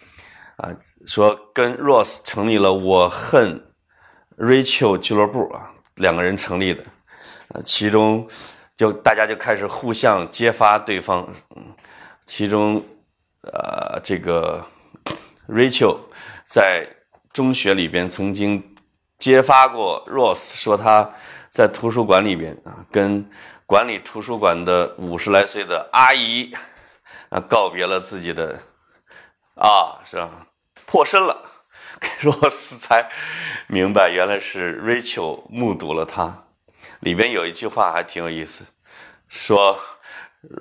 [0.57, 0.75] 啊，
[1.07, 3.73] 说跟 Rose 成立了我恨
[4.39, 6.85] Rachel 俱乐部啊，两个人成立的，
[7.49, 8.29] 呃，其中。
[8.77, 11.29] 就大家就开始互相揭发对方，
[12.27, 12.85] 其中，
[13.43, 14.65] 呃，这个
[15.49, 15.99] Rachel
[16.45, 16.87] 在
[17.33, 18.77] 中学里边曾经
[19.19, 21.11] 揭发过 Ross，说他
[21.49, 23.29] 在图书馆里边啊，跟
[23.67, 26.53] 管理图书馆的五十来岁的阿姨
[27.29, 28.61] 啊告别了自己的
[29.55, 30.31] 啊，是吧？
[30.85, 31.51] 破身了，
[32.23, 33.09] Ross 才
[33.69, 36.44] 明白原来是 Rachel 目睹了他。
[37.05, 38.65] 里边有一句话还挺有意思，
[39.29, 39.79] 说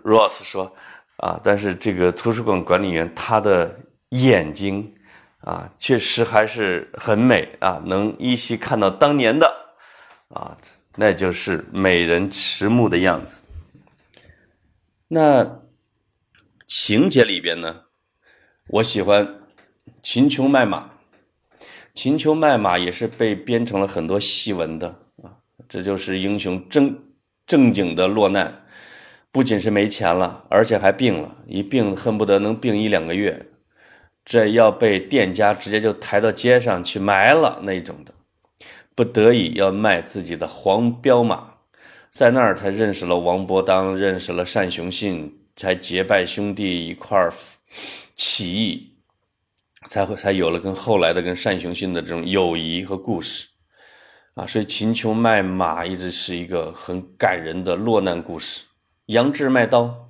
[0.03, 0.75] ，Ross 说，
[1.15, 3.79] 啊，但是这个图书馆管理员他的
[4.09, 4.93] 眼睛，
[5.39, 9.47] 啊，确实还是很美啊，能依稀看到当年的，
[10.31, 10.57] 啊，
[10.97, 13.41] 那就是美人迟暮的样子。
[15.07, 15.61] 那
[16.67, 17.83] 情节里边呢，
[18.67, 19.39] 我喜欢
[20.01, 20.89] 秦琼卖马，
[21.93, 25.02] 秦琼卖马也是被编成了很多戏文的。
[25.73, 26.95] 这就是英雄正
[27.47, 28.63] 正经的落难，
[29.31, 33.47] 不仅是没钱了，而且还病了，一病恨不得能病一两个月，
[34.23, 38.13] 这要被店家直接就抬到街上去埋了那种的，
[38.93, 41.55] 不得已要卖自己的黄骠马，
[42.11, 47.33] 在那儿才认识了王伯当，认识了单雄信，才结拜兄弟一块儿
[48.13, 48.91] 起义，
[49.87, 53.47] 才会才有了跟后来的跟单雄信的这种友谊和故事。
[54.35, 58.63] 啊，所以秦琼卖马一直是一个很感人的落难故事。
[59.05, 60.09] 杨志卖刀，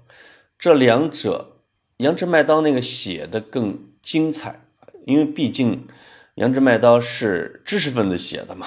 [0.58, 1.58] 这两者，
[1.98, 4.62] 杨志卖刀那个写的更精彩，
[5.06, 5.86] 因为毕竟
[6.36, 8.66] 杨志卖刀是知识分子写的嘛。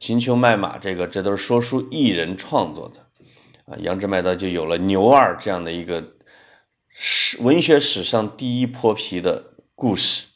[0.00, 3.06] 秦琼卖马这个，这都是说书艺人创作的。
[3.66, 6.02] 啊，杨志卖刀就有了牛二这样的一个
[6.88, 10.26] 史文学史上第一泼皮的故事。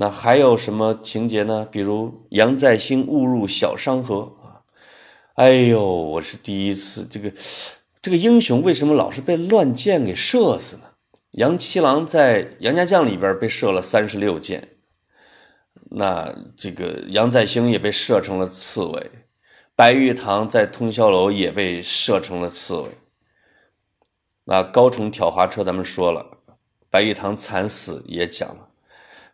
[0.00, 1.66] 那还有什么情节呢？
[1.68, 4.62] 比如杨再兴误入小商河啊！
[5.34, 7.32] 哎呦，我是第一次，这个
[8.00, 10.84] 这个英雄为什么老是被乱箭给射死呢？
[11.32, 14.68] 杨七郎在杨家将里边被射了三十六箭，
[15.90, 19.10] 那这个杨再兴也被射成了刺猬，
[19.74, 22.90] 白玉堂在通宵楼也被射成了刺猬。
[24.44, 26.38] 那高崇挑滑车咱们说了，
[26.88, 28.67] 白玉堂惨死也讲了。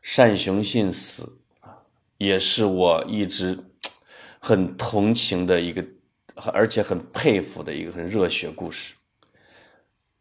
[0.04, 1.80] 单雄信死啊，
[2.18, 3.58] 也是我一直
[4.38, 5.82] 很同情的一个，
[6.52, 8.92] 而且很佩服的一个很热血故事。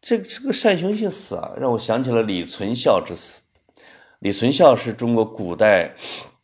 [0.00, 3.42] 这个这个单雄信死啊，让我想起了李存孝之死。
[4.20, 5.94] 李存孝是中国古代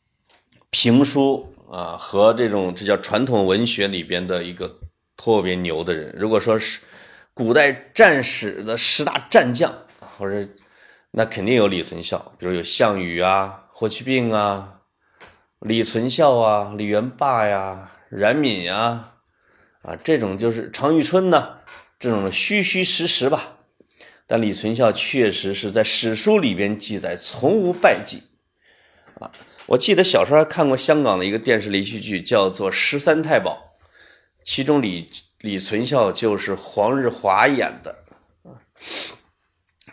[0.69, 4.81] 评书啊和这种这叫传统文学里边的一个
[5.17, 6.15] 特别牛的人。
[6.19, 6.81] 如果说是
[7.33, 9.75] 古代战史的十大战将，
[10.19, 10.47] 或者。
[11.13, 14.83] 那肯定有李存孝，比如有项羽啊、霍去病啊、
[15.59, 19.15] 李存孝啊、李元霸呀、冉闵呀，
[19.83, 21.59] 啊，这种就是常遇春呢，
[21.99, 23.59] 这种虚虚实实吧，
[24.27, 28.23] 但李存孝确实是在史书里边记载从无败绩
[29.21, 29.33] 啊。
[29.67, 33.53] 我记得小时候还看过香港的一个电视连续剧，叫做《十三太保》，
[34.45, 38.05] 其中李李存孝就是黄日华演的
[38.45, 38.63] 啊。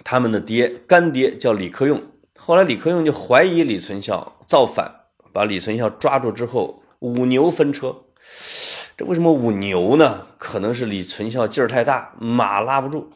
[0.03, 2.01] 他们的爹干爹叫李克用，
[2.37, 5.01] 后来李克用就怀疑李存孝造反，
[5.33, 8.03] 把李存孝抓住之后五牛分车。
[8.95, 10.27] 这为什么五牛呢？
[10.37, 13.11] 可能是李存孝劲儿太大，马拉不住。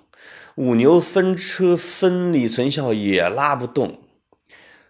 [0.56, 4.02] 五牛分车分李存孝也拉不动。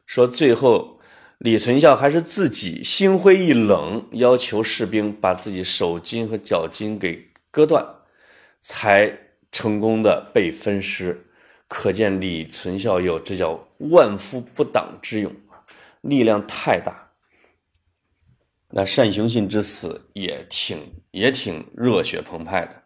[0.05, 0.99] 说最后
[1.37, 7.85] 李存孝还是自己心灰意冷，要求士兵把自己手筋和脚筋给割断，
[8.59, 9.17] 才
[9.51, 11.27] 成功的被分尸。
[11.73, 15.33] 可见李存孝有这叫万夫不挡之勇，
[16.01, 17.11] 力量太大。
[18.71, 22.83] 那单雄信之死也挺也挺热血澎湃的，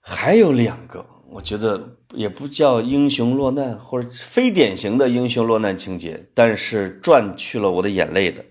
[0.00, 8.42] 还有两个，我觉得也不叫英雄落难，或者非典型的英雄落难情节，但是赚去了我的眼泪的，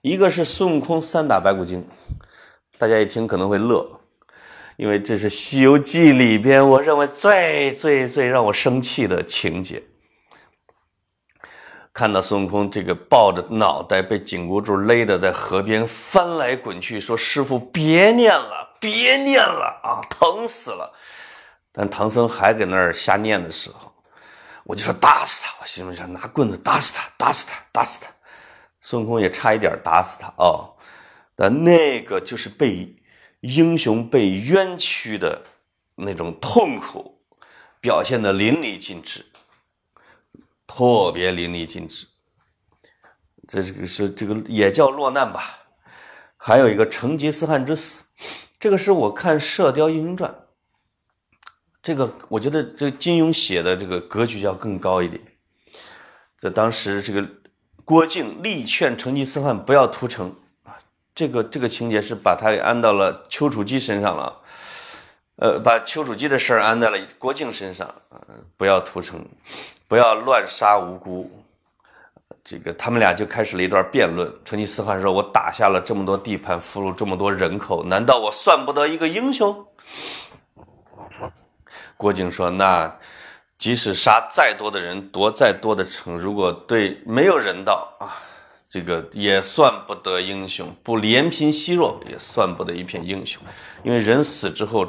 [0.00, 1.84] 一个是孙悟空三打白骨精，
[2.78, 3.99] 大家一听可能会乐，
[4.80, 9.82] 因为这是《西游记》里边我认为最最最让我生气的情节。
[11.92, 20.90] 看到孙悟空这个抱着脑袋被紧箍咒勒的在河边翻来滚去，说：“师傅别念了，别念了啊，疼死了。”
[21.72, 23.92] 但唐僧还搁那儿瞎念的时候，
[24.64, 25.54] 我就说打死他！
[25.60, 28.06] 我心里想拿棍子打死他，打死他，打死他。
[28.80, 30.72] 孙悟空也差一点打死他哦，
[31.36, 32.96] 但那个就是被
[33.40, 35.42] 英雄被冤屈的
[35.96, 37.20] 那种痛苦
[37.80, 39.26] 表现的淋漓尽致。
[40.66, 42.06] 特别淋漓尽致，
[43.48, 45.58] 这这个是这个也叫落难吧？
[46.36, 48.04] 还有一个成吉思汗之死，
[48.60, 50.30] 这个是我看《射雕英雄传》，
[51.82, 55.20] 这个我觉得这金庸写的这个格局要更高一点。
[56.38, 57.28] 在当时，这个
[57.84, 60.36] 郭靖力劝成吉思汗不要屠城，
[61.14, 64.38] 这个这个情节是把他给安到了丘处机身上了。
[65.36, 67.92] 呃，把丘处机的事儿安在了郭靖身上，
[68.58, 69.24] 不要屠城，
[69.88, 71.30] 不要乱杀无辜。
[72.44, 74.30] 这个他们俩就开始了一段辩论。
[74.44, 79.66] 成吉思汗说：“我打下了这么多地盘，俘虏这么多人口，难道我算不得一个英雄？”
[81.96, 82.98] 郭靖说：“那
[83.56, 88.12] 即使杀再多的人，夺再多的城，如果对没有人道啊，
[88.70, 90.74] 这个也算不得英雄。
[90.82, 93.42] 不怜贫惜弱，也算不得一片英雄。
[93.82, 94.86] 因为人死之后。”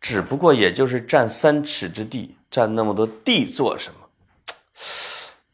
[0.00, 4.06] 只不过也就是占三尺之地，占那么多地做什么？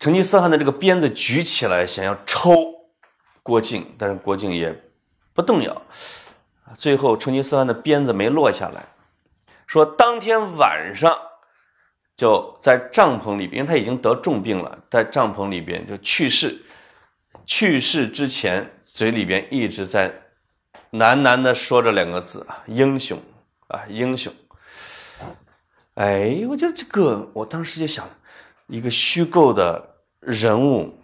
[0.01, 2.51] 成吉思汗的这个鞭子举起来，想要抽
[3.45, 4.77] 郭靖，但是郭靖也
[5.33, 5.81] 不动摇。
[6.77, 8.89] 最后，成吉思汗的鞭子没落下来，
[9.69, 11.17] 说当天晚上
[12.17, 16.61] 就在帐篷里边，因为他已经得重病了，在帐篷里边就去世。
[17.47, 20.13] 去世之前，嘴里边一直在
[20.93, 23.21] 喃喃的说着两个字啊：英雄。
[23.69, 24.33] 啊，英雄！
[25.95, 28.05] 哎，我觉得这个，我当时就想，
[28.67, 30.99] 一个虚构的人物，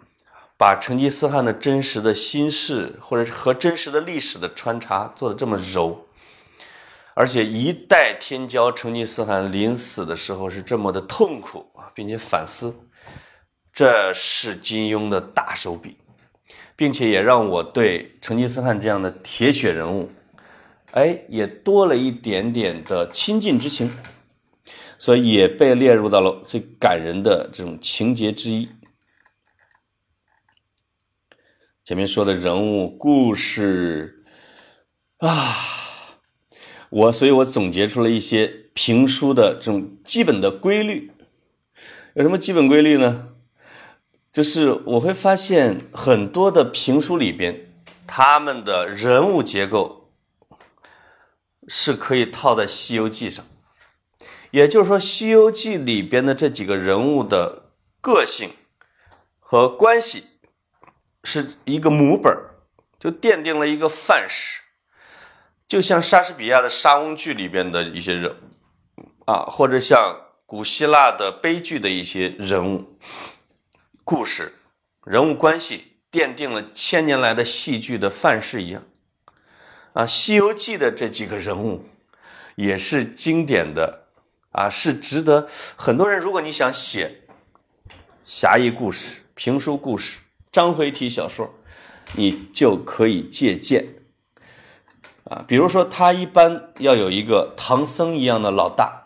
[0.59, 6.09] 把成吉思汗的真实的心事，或者是和真实的历史的穿插做的这么柔，
[7.15, 12.75] 而且一代天骄成吉思汗临死的时候是这么的痛苦啊，并且反思，
[13.73, 15.97] 这是金庸的大手笔，
[16.77, 20.11] 并且也让我对成吉思汗这样的铁血人物。
[20.93, 23.91] 哎，也多了一点点的亲近之情，
[24.99, 28.69] 所以也被列入到了最感人的这种情节之一。
[31.85, 34.25] 前面说的人物故事
[35.19, 35.55] 啊，
[36.91, 41.13] 我所以，我总结出了一些评书的这种基本的规律。
[42.15, 43.36] 有什么基本规律呢？
[44.37, 47.73] 就是我会发现很多的评书里边，
[48.07, 50.11] 他们的人物结构。
[51.69, 53.45] 是可以套在《西游记》上，
[54.51, 57.71] 也就是说，《西游记》里边的这几个人物的
[58.03, 58.51] 个性
[59.41, 60.25] 和关系
[61.25, 62.33] 是一个母本
[63.01, 64.61] 就奠定了一个范式，
[65.67, 68.37] 就像莎士比亚的莎翁剧里边的一些人
[69.25, 69.99] 啊，或者像
[70.45, 72.97] 古希腊的悲剧的一些人物
[74.07, 74.55] 故事、
[75.05, 78.85] 人物关系，奠定了千年来的戏剧的范式一样。
[79.95, 81.85] 啊，《西游记》的这几个人物
[82.55, 84.05] 也是经典的，
[84.53, 86.21] 啊，是值得很多人。
[86.21, 87.23] 如果你想写
[88.25, 90.21] 侠义故事、评书故事、
[90.53, 91.53] 章回体小说，
[92.15, 93.85] 你就可以借鉴。
[95.25, 99.06] 啊，比如说他一般要有一个唐僧一样的老大，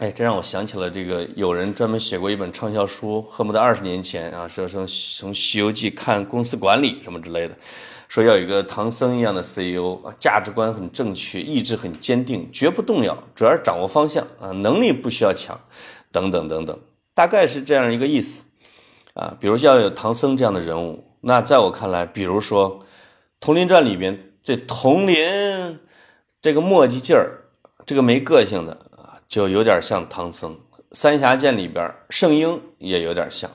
[0.00, 7.54] 哎，这让我想起了这个，有人专门写过一本畅销书，恨不得二十年前啊，说从从《西游记》看公司管理什么之类的，
[8.08, 15.60] 说要有一个唐僧一样的 CEO，价值观很正确，意志很坚定，绝不动摇，主要是掌握方向啊，能力不需要强，
[16.10, 16.78] 等等等等，
[17.12, 18.46] 大概是这样一个意思
[19.12, 19.36] 啊。
[19.38, 22.78] 比如要有唐僧这样的人物，那在我看来，比如说
[23.38, 25.78] 《童林传》里边这童林
[26.40, 27.42] 这个磨叽劲儿，
[27.84, 28.86] 这个没个性的。
[29.30, 30.52] 就有点像唐僧，
[30.90, 33.48] 《三侠剑》里边圣婴也有点像，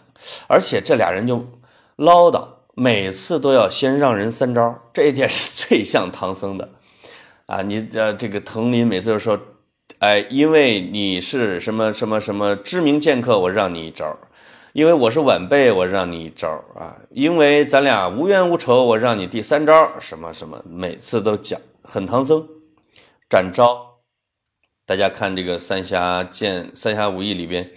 [0.47, 1.45] 而且这俩人就
[1.97, 6.69] 唠叨，每次都要先让人三招，这一点是最像唐僧的
[7.47, 7.61] 啊！
[7.61, 9.38] 你呃，这个腾林每次都说，
[9.99, 14.17] 哎，因为你是什么什么什么知名剑客，我让你一招；
[14.71, 22.47] 因为我是晚辈，我让你一招啊；因为咱俩无冤无仇，我让你第三招，什么什么，每次都讲很唐僧，
[23.30, 23.84] 展昭。
[24.88, 27.71] 大家看这个《三侠剑》《三侠五义》里边，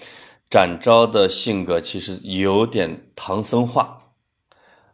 [0.51, 4.13] 展昭的性格其实有点唐僧化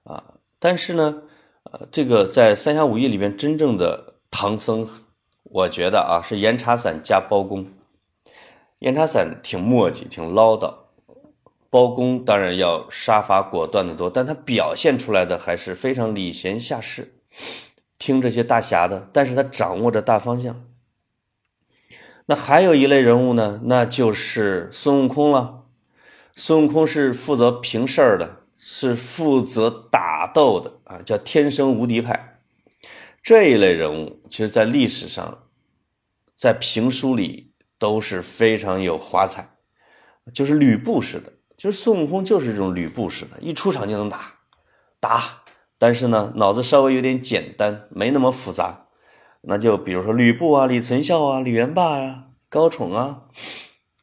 [0.04, 0.22] 啊。
[0.60, 1.22] 但是呢，
[1.64, 4.88] 呃，这个在《三侠五义》里边真正的唐僧，
[5.42, 7.66] 我觉得啊是严茶散加包公。
[8.78, 10.72] 严茶散挺磨叽，挺唠叨；
[11.68, 17.14] 包公当然要杀伐果断的多，但他表现出来的还是非常礼贤下士，
[17.98, 20.64] 听这些大侠的，但是他掌握着大方向。
[22.26, 25.64] 那还有一类人物呢，那就是孙悟空了。
[26.32, 32.40] 孙悟空是负责平事儿的，是负责打斗的啊，叫天生无敌派。
[33.22, 35.44] 这一类人物，其实在历史上，
[36.36, 39.56] 在评书里都是非常有华彩，
[40.32, 44.34] 就是吕布式的，就是孙悟空就是这种吕布式的，一出场就能打，
[44.98, 45.42] 打，
[45.78, 48.83] 但是呢，脑子稍微有点简单，没那么复杂。
[49.46, 53.24] 那就比如说吕布啊、李存孝啊、李元霸呀、高宠啊，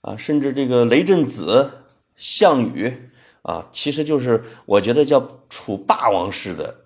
[0.01, 1.71] 啊，甚至这个雷震子、
[2.15, 3.09] 项羽
[3.41, 6.85] 啊，其实就是我觉得叫楚霸王式的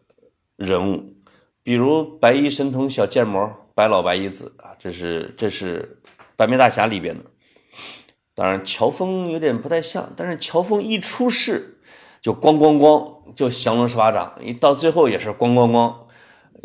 [0.56, 1.16] 人物，
[1.64, 6.02] 比如白衣神童小剑魔白老白衣子啊，这是这是
[6.38, 7.24] 白眉大侠里边的。
[8.34, 11.80] 当然乔峰有点不太像，但是乔峰一出世
[12.22, 16.05] 就咣咣咣就降龙十八掌，一到最后也是咣咣咣。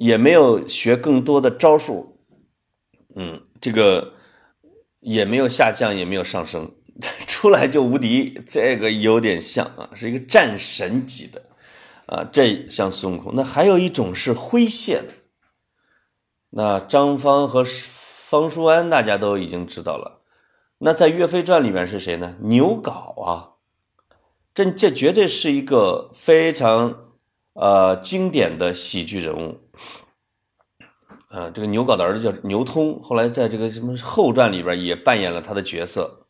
[0.00, 2.16] 也没有学更多的招数，
[3.16, 4.14] 嗯，这个
[5.00, 6.72] 也没有下降，也没有上升，
[7.28, 11.42] 出来就无敌，这个有点像啊，是一个战神级的
[12.06, 13.34] 啊，这像孙悟空。
[13.36, 15.12] 那还有一种是诙谐的，
[16.48, 20.22] 那张芳和方叔安大家都已经知道了。
[20.78, 22.38] 那在《岳飞传》里面是谁呢？
[22.40, 23.56] 牛皋啊，
[24.54, 27.08] 这这绝对是一个非常。
[27.52, 29.58] 呃，经典的喜剧人物，
[31.30, 36.26] 呃，这个牛皋的儿子叫牛通，后来在这个什么后传里边也扮演了他的角色。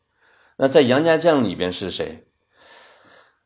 [0.57, 2.27] 那在杨家将里边是谁？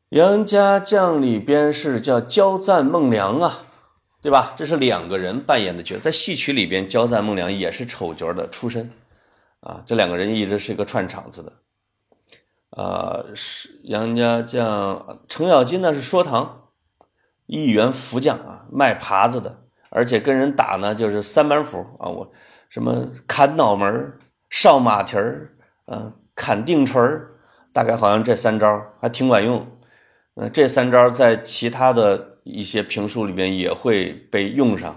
[0.10, 3.66] 杨家将里边是叫焦赞孟良啊，
[4.22, 4.54] 对吧？
[4.58, 8.92] 这是两个人扮演的角色，在戏曲里边，焦赞孟良也是丑角的出身
[9.62, 9.82] 啊。
[9.86, 11.54] 这两个人一直是一个串场子的。
[12.72, 16.64] 呃，是杨家将程咬金呢是说唐。
[17.46, 19.65] 一员福将啊，卖耙子的，
[19.96, 22.30] 而且跟人打呢，就是三板斧啊，我
[22.68, 24.12] 什么砍脑门、
[24.50, 25.50] 哨马蹄儿，
[25.88, 27.32] 嗯，砍定锤儿，
[27.72, 28.68] 大概好像这三招
[29.00, 29.66] 还挺管用。
[30.36, 34.92] 嗯，这三招在其他的一些评书里面也会被用上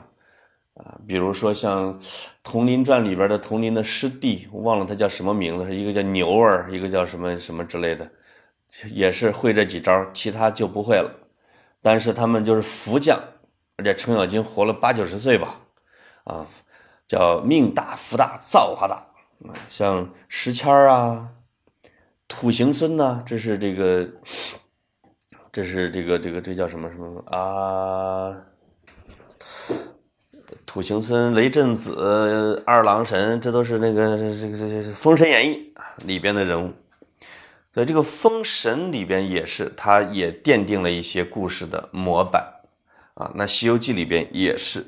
[0.74, 1.94] 啊，比如说像
[2.42, 8.10] 《童林传》里边的童林的师弟，我忘了他叫什么名字，一个叫牛儿，一个叫什么什么之类的，
[8.92, 11.08] 也是会这几招，其他就不会了。
[11.80, 13.16] 但是他们就是福将，
[13.78, 15.60] 而且程咬金活了八九十岁吧，
[16.24, 16.44] 啊，
[17.06, 19.06] 叫命大福大造化大，
[19.68, 21.28] 像石谦啊、
[22.26, 24.08] 土行孙呐，这是这个，
[25.52, 28.34] 这是这个这个这叫什么什么啊？
[30.66, 35.72] 土行孙、雷震子、二郎神，这都是那个这个这个《封神演义》
[36.06, 36.72] 里边的人物。
[37.72, 42.57] 所以这个《封神》里边也是，他也奠定了一些故事的模板
[43.18, 43.30] 啊。
[43.34, 44.86] 那《西游记》里边也是，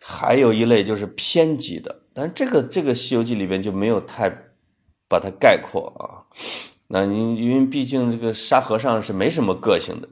[0.00, 4.30] 还有一类就是偏激的，但是这个这个《西游记》里边就没有太
[5.08, 6.24] 把它概括啊。
[6.88, 10.08] 那你因为毕竟这个沙和尚是没什么个性的，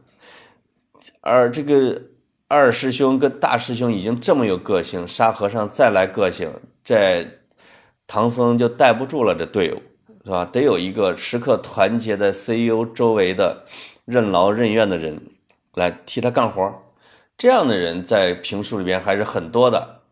[1.20, 2.02] 而这个
[2.48, 6.52] 二师兄跟大师兄已经这么有个性，沙和尚再来个性，
[6.84, 7.26] 这
[8.06, 9.80] 唐僧就带不住了这队伍。
[10.24, 10.44] 是吧？
[10.44, 13.66] 得有一个时刻团结在 CEO 周围的
[14.04, 15.20] 任劳任怨的人
[15.74, 16.82] 来替他干活
[17.36, 20.02] 这样的人在评书里边还是很多的。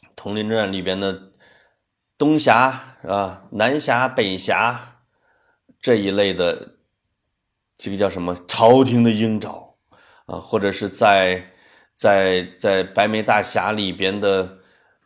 [0.16, 1.32] 《童林传》里边的
[2.18, 5.02] 东侠啊、南侠、北侠
[5.78, 6.76] 这一类的，
[7.76, 8.34] 这个叫什么？
[8.48, 9.76] 朝廷的鹰爪
[10.24, 11.52] 啊，或者是在
[11.94, 14.58] 在在白眉大侠里边的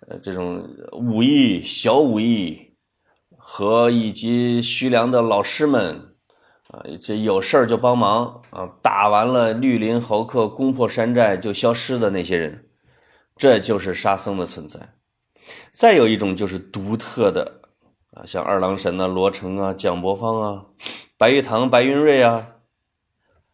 [0.08, 2.76] 呃这种武艺小武艺
[3.36, 6.09] 和以及徐良的老师们
[6.70, 12.68] 啊，这有事儿就帮忙啊，打完了绿林豪客，攻破山寨就消失的那些人，
[13.36, 14.94] 这就是沙僧的存在。
[15.72, 17.60] 再有一种就是独特的
[18.12, 20.66] 啊，像二郎神呐、罗成啊、蒋伯方啊、
[21.18, 22.46] 白玉堂、白云瑞啊，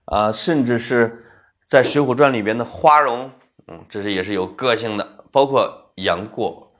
[0.05, 1.25] 啊，甚至是
[1.64, 3.31] 在《水浒传》里边的花荣，
[3.67, 6.71] 嗯，这是也是有个性的，包括杨过，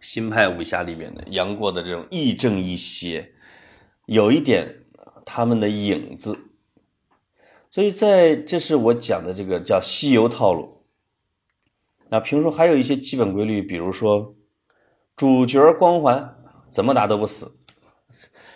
[0.00, 3.32] 新派武侠里边的杨过的这种亦正亦邪，
[4.06, 4.83] 有一点
[5.24, 6.38] 他们的影子。
[7.70, 10.84] 所以在这是我讲的这个叫西游套路。
[12.10, 14.36] 那评书还有一些基本规律，比如说
[15.16, 16.36] 主角光环
[16.70, 17.56] 怎么打都不死，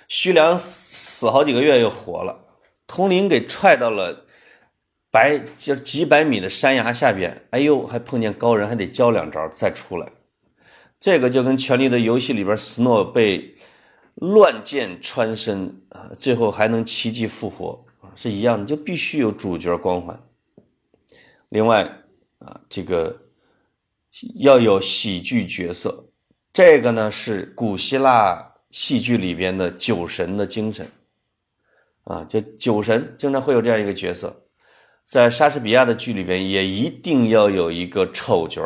[0.06, 2.44] 徐良死好几个月又活了，
[2.86, 4.24] 佟林给踹到了
[5.10, 10.12] 百就几百米的山崖下边，哎呦，还碰见高人，还得教两招再出来。
[11.00, 13.56] 这个就跟《权力的游戏》里边斯诺被
[14.20, 20.20] 乱箭穿身啊，最后还能奇迹复活是一样的，就必须有主角光环。
[21.48, 21.84] 另外
[22.38, 23.24] 啊，这个。
[24.40, 26.06] 要有喜剧角色，
[26.52, 30.90] 这个呢是古希腊戏剧里边的酒神的精神
[32.02, 34.44] 啊，就酒神经常会有这样一个角色，
[35.04, 38.60] 在莎士比亚的剧里边也一定要有一个丑角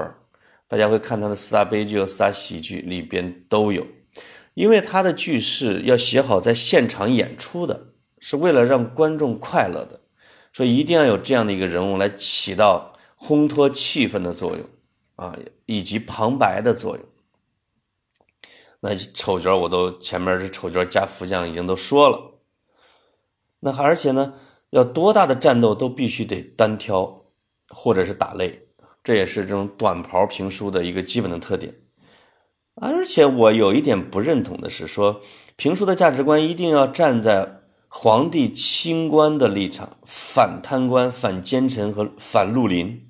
[0.66, 3.86] 大家会看他的四大悲剧和四大喜剧里边都有，
[4.54, 7.88] 因为他的剧是要写好在现场演出的，
[8.18, 10.00] 是为了让观众快乐的，
[10.52, 14.68] 所以一定要有这样的一个人物来起到烘托气氛的作用。
[15.14, 15.36] 啊，
[15.66, 17.04] 以及旁白的作用。
[18.80, 22.40] 那丑角我都前面是丑角加副将已经都说了。
[23.60, 24.34] 那而且呢，
[24.70, 27.26] 要多大的战斗都必须得单挑，
[27.68, 28.58] 或者是打擂，
[29.04, 31.72] 这也是这种短袍评书的一个基本的特点。
[32.74, 35.20] 而且我有一点不认同的是，说
[35.56, 43.08] 评书的价值观一定要站在皇帝清官的立场，反贪官、反奸臣和反绿林。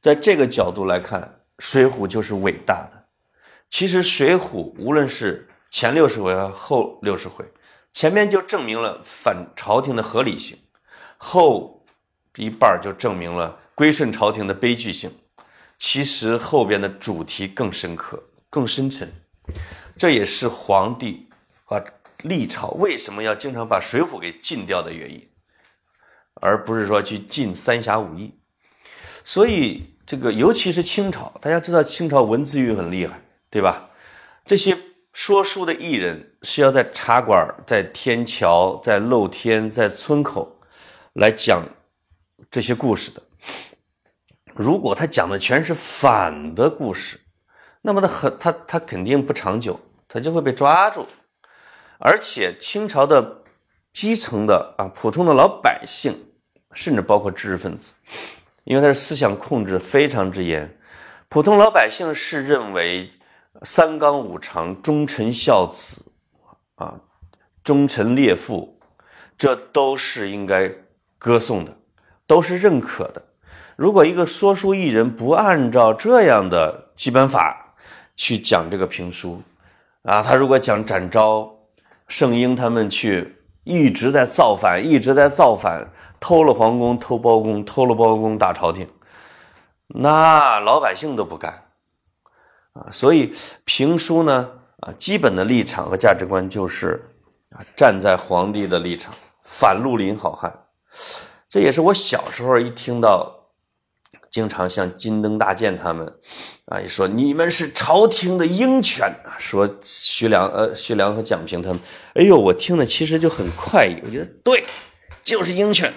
[0.00, 1.20] 在这个角度来看，
[1.58, 3.04] 《水浒》就是伟大的。
[3.68, 4.38] 其实，《水浒》
[4.78, 7.44] 无论是前六十回和后六十回，
[7.92, 10.56] 前面就证明了反朝廷的合理性，
[11.18, 11.84] 后
[12.36, 15.12] 一半就证明了归顺朝廷的悲剧性。
[15.78, 19.10] 其实后边的主题更深刻、更深沉，
[19.96, 21.28] 这也是皇帝
[21.64, 21.82] 和
[22.24, 25.26] 历朝为什么要经常把《水浒》给禁掉的原因，
[26.34, 28.26] 而不是说去禁《三侠五义》。
[29.24, 33.88] 所以，这个尤其是清朝，大家知道清朝文字狱很厉害，对吧？
[34.44, 34.76] 这些
[35.12, 40.60] 说书的艺人是要在茶馆、在天桥、在露天、在村口
[41.12, 41.62] 来讲
[42.50, 43.22] 这些故事的。
[44.54, 47.20] 如果他讲的全是反的故事，
[47.82, 51.06] 那么他很他他肯定不长久，他就会被抓住。
[51.98, 53.42] 而且清朝的
[53.92, 56.14] 基层的啊，普通的老百姓，
[56.72, 57.92] 甚至包括知识分子。
[58.64, 60.78] 因为他的思想控制非常之严，
[61.28, 63.10] 普通老百姓是认为
[63.62, 66.02] 三纲五常、忠臣孝子
[66.76, 67.00] 啊、
[67.64, 68.78] 忠臣烈父，
[69.36, 70.72] 这都是应该
[71.18, 71.76] 歌颂的，
[72.26, 73.22] 都是认可的。
[73.76, 77.69] 如果一个说书艺人不按照这样的基本法
[78.16, 79.40] 去讲这个评书
[80.02, 81.50] 啊，他如果讲展昭、
[82.08, 85.90] 圣婴他们去一直在造反，一直在造反。
[86.22, 88.86] 偷了皇宫，偷包公，偷了包公打朝廷，
[89.86, 91.64] 那老百姓都不干
[92.74, 92.88] 啊！
[92.92, 93.34] 所以
[93.64, 94.50] 评书呢，
[94.80, 97.02] 啊，基本的立场和价值观就是
[97.56, 100.52] 啊，站在皇帝的立场，反绿林好汉。
[101.48, 103.39] 这也是我小时候一听到，
[104.30, 106.06] 经常像金灯大剑他们
[106.66, 111.80] 啊，一说你们是朝廷的鹰犬，说徐良呃，徐良和蒋平他们，
[112.14, 114.64] 哎呦，我听的其实就很快意，我觉得对，
[115.24, 115.92] 就是鹰犬。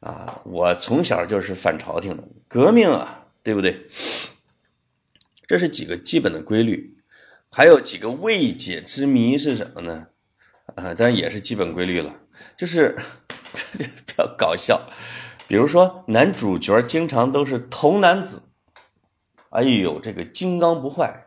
[0.00, 3.88] 啊，我从小就是反朝廷的，革命啊，对不对？
[5.46, 6.96] 这是几个基本的规律，
[7.50, 10.08] 还有几个未解之谜是什么呢？
[10.74, 12.14] 啊，当然也是基本规律了，
[12.56, 12.98] 就是
[13.78, 13.86] 比
[14.16, 14.88] 较搞笑。
[15.46, 18.42] 比如说，男主角经常都是童男子，
[19.50, 21.26] 哎呦，这个金刚不坏，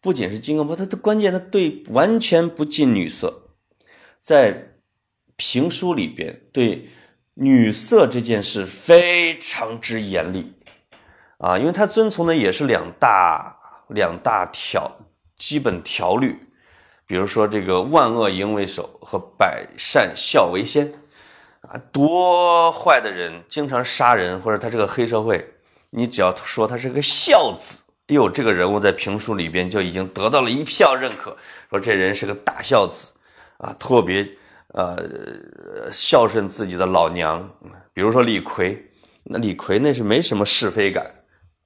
[0.00, 3.50] 不仅是金刚不坏，他的关键他对完全不近女色，
[4.18, 4.74] 在
[5.36, 6.88] 评书里边对。
[7.40, 10.54] 女色这件事非常之严厉，
[11.36, 16.36] 啊，因为他遵从的也是两大两大条基本条律，
[17.06, 20.92] 比如说这个万恶淫为首和百善孝为先，
[21.70, 25.46] 啊，多坏的人经常杀人，或者他这个黑社会，
[25.90, 31.36] 你只要说他是个孝子，哟，这个人物在评书里边就已经得到了一票认可，
[31.68, 33.12] 说这人是个大孝子，
[33.58, 34.26] 啊，特别
[34.68, 34.96] 呃
[35.92, 37.46] 孝顺自己的老娘，
[37.92, 38.82] 比如说李逵，
[39.24, 41.06] 那李逵那是没什么是非感，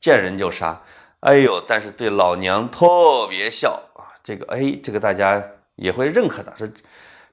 [0.00, 0.82] 见人就杀。
[1.20, 5.40] 哎呦，但是对老娘特别孝啊，这个哎，这个大家
[5.76, 6.66] 也会认可的，说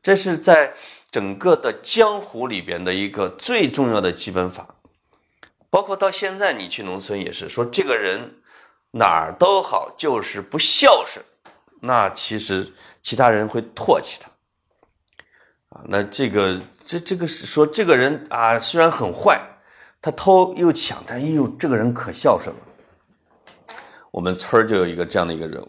[0.02, 0.74] 这是在
[1.12, 4.76] 整个的江湖里边的一个最重要的基本法，
[5.70, 8.41] 包括到现在你去农村也是说这个人
[8.91, 11.24] 哪儿都好，就是不孝顺，
[11.82, 12.72] 那其实
[13.02, 14.30] 其他人会唾弃他
[15.78, 15.84] 啊。
[15.86, 19.41] 那这个这这个是说这个人啊，虽然很坏，
[20.02, 22.62] 他偷又抢，但哎呦，这个人可孝顺了。
[24.12, 25.68] 我们村儿就有一个这样的一个人物，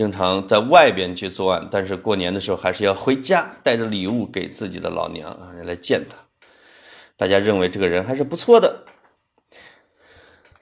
[0.00, 6.16] 经常在外边去作案，但是过年的时候还是要回家带着礼物给自己的老娘啊来见他。
[7.18, 8.84] 大家认为这个人还是不错的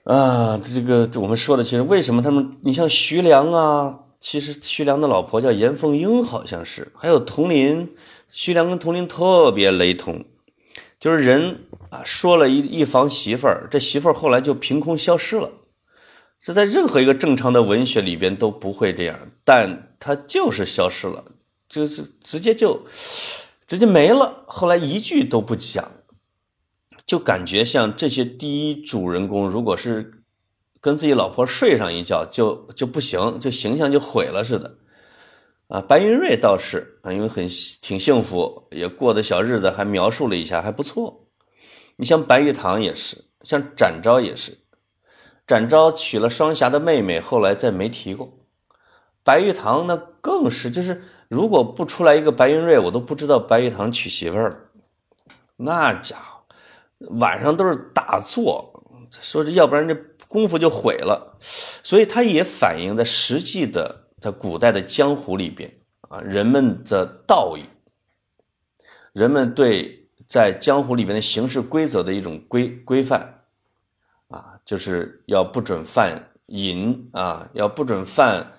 [0.02, 0.58] 啊。
[0.58, 2.50] 这个我们说的其实为什么他们？
[2.62, 6.90] 你像徐良啊，其实徐良的老婆叫严凤英，好像是。
[6.96, 7.94] 还有佟林，
[8.28, 10.24] 徐良跟佟林特别雷同，
[10.98, 15.52] 就是人啊说了一一房媳妇儿，这媳妇儿后来就凭空消失了。
[16.40, 21.24] 这在任何一个正常的文学里边都不会这样，但他就是消失了，
[21.68, 22.86] 就是直接就
[23.66, 24.44] 直接没了。
[24.46, 25.92] 后来一句都不讲，
[27.06, 30.22] 就感觉像这些第一主人公，如果是
[30.80, 34.76] 跟自己老婆睡上一觉，就就不行，就形象就毁了似的。
[35.66, 37.46] 啊，白云瑞倒是啊，因为很
[37.82, 41.26] 挺幸福，也过的小日子，还描述了一下，还不错。
[41.96, 44.56] 你像白玉堂也是，像展昭也是。
[45.48, 48.34] 展昭娶了双侠的妹妹，后来再没提过。
[49.24, 54.56] 白玉堂那更是，就是如果不出来一个白云瑞，我都不知道白玉堂娶媳妇儿了。
[55.56, 56.44] 那家伙
[57.18, 58.84] 晚上都是打坐，
[59.22, 59.96] 说是要不然这
[60.28, 61.38] 功夫就毁了。
[61.82, 65.72] 所以他也反映在实际的在古代的江湖里边
[66.10, 67.64] 啊，人们的道义，
[69.14, 73.37] 人们对在江湖里边的行事规则的一种规规范。
[74.68, 78.52] 就是要不准犯淫啊，要不准犯，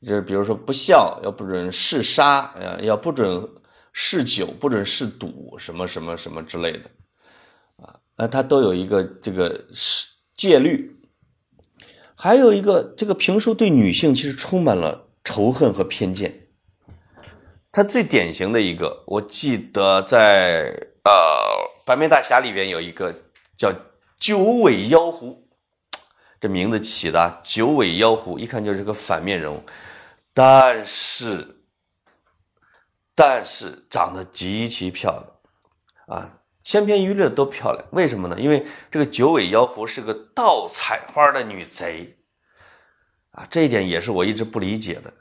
[0.00, 3.48] 就是比如说不孝，要不准嗜杀，啊，要不准
[3.92, 6.82] 嗜酒，不准嗜赌，什么什么什么之类的，
[7.78, 9.64] 啊，那它都有一个这个
[10.36, 10.96] 戒律。
[12.14, 16.46] 还有一个，这个评书对女性其实充满了仇恨和偏见。
[17.72, 20.66] 它最典型的一个，我记得在
[21.02, 21.10] 呃
[21.84, 23.12] 《白眉大侠》里边有一个
[23.58, 23.74] 叫
[24.20, 25.42] 九尾妖狐。
[26.38, 29.62] 这名字起的九尾妖狐，一看就是个反面人物，
[30.34, 31.56] 但是，
[33.14, 35.10] 但是长得极其漂
[36.06, 37.82] 亮，啊，千篇一律的都漂亮。
[37.92, 38.38] 为什么呢？
[38.38, 42.18] 因为这个九尾妖狐是个盗采花的女贼，
[43.30, 45.12] 啊，这一点也是我一直不理解的。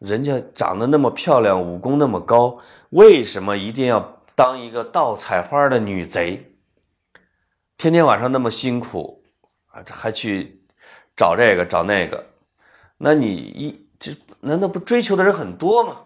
[0.00, 2.58] 人家长得那么漂亮，武功那么高，
[2.90, 6.56] 为什么一定要当一个盗采花的女贼？
[7.76, 9.17] 天天晚上那么辛苦。
[9.88, 10.62] 还去
[11.16, 12.26] 找这个找那个，
[12.96, 16.04] 那你一这难道不追求的人很多吗？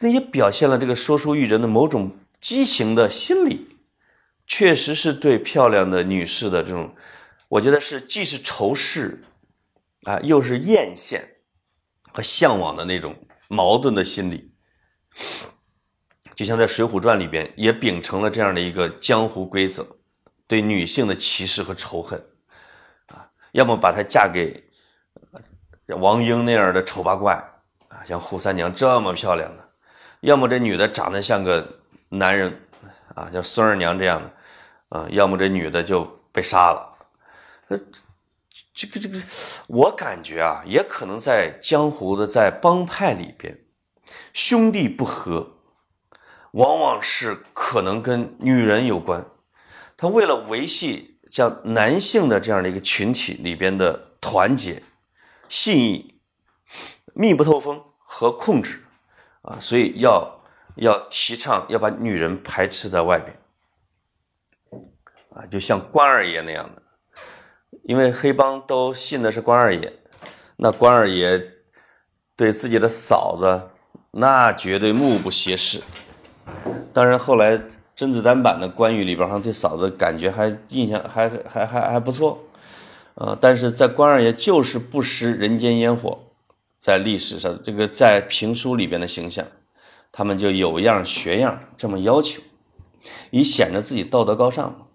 [0.00, 3.76] 那也表现了这个说书育人的某种畸形的心理，
[4.46, 6.94] 确实是对漂亮的女士的这种，
[7.48, 9.20] 我觉得是既是仇视
[10.04, 11.20] 啊，又是艳羡
[12.12, 13.14] 和向往的那种
[13.48, 14.54] 矛盾的心理。
[16.34, 19.86] 就像在《水浒传》里边也秉承了这样的一个江湖规则，
[20.46, 22.29] 对女性的歧视和仇恨。
[23.52, 24.62] 要么把她嫁给
[25.98, 27.34] 王英那样的丑八怪
[27.88, 29.62] 啊，像扈三娘这么漂亮的；
[30.20, 32.60] 要么这女的长得像个男人
[33.14, 34.30] 啊，像孙二娘这样的
[34.90, 36.96] 啊；要么这女的就被杀了。
[37.68, 37.78] 呃，
[38.72, 39.20] 这个这个，
[39.66, 43.58] 我感觉啊，也可能在江湖的在帮派里边，
[44.32, 45.56] 兄弟不和，
[46.52, 49.26] 往往是可能跟女人有关。
[49.96, 51.09] 他为了维系。
[51.30, 54.82] 像男性的这样的一个群体里边的团结、
[55.48, 56.20] 信义、
[57.14, 58.82] 密不透风和控制
[59.42, 60.42] 啊，所以要
[60.74, 63.38] 要提倡要把女人排斥在外边
[65.32, 66.82] 啊，就像关二爷那样的，
[67.84, 69.92] 因为黑帮都信的是关二爷，
[70.56, 71.40] 那关二爷
[72.34, 73.70] 对自己的嫂子
[74.10, 75.80] 那绝对目不斜视，
[76.92, 77.60] 当然后来。
[78.00, 82.42] 甄子丹版的关羽里边，好像对嫂子感觉还印象还还还还不错，
[83.16, 86.18] 呃，但是在关二爷就是不食人间烟火，
[86.78, 89.46] 在历史上这个在评书里边的形象，
[90.10, 92.40] 他们就有样学样这么要求，
[93.32, 94.88] 以显得自己道德高尚。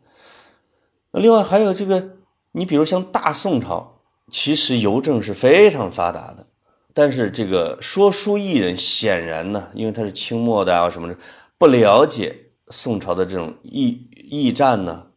[1.12, 2.16] 那另外还有这个，
[2.54, 4.00] 你比如像大宋朝，
[4.32, 6.48] 其实邮政是非常发达的，
[6.92, 11.16] 但是这个说书艺人显然呢，因为他是清末的啊什么的，
[11.60, 15.08] 不了解宋朝的这种驿驿站呢，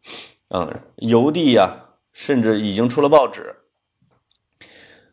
[0.49, 3.55] 嗯，邮递呀，甚至已经出了报纸。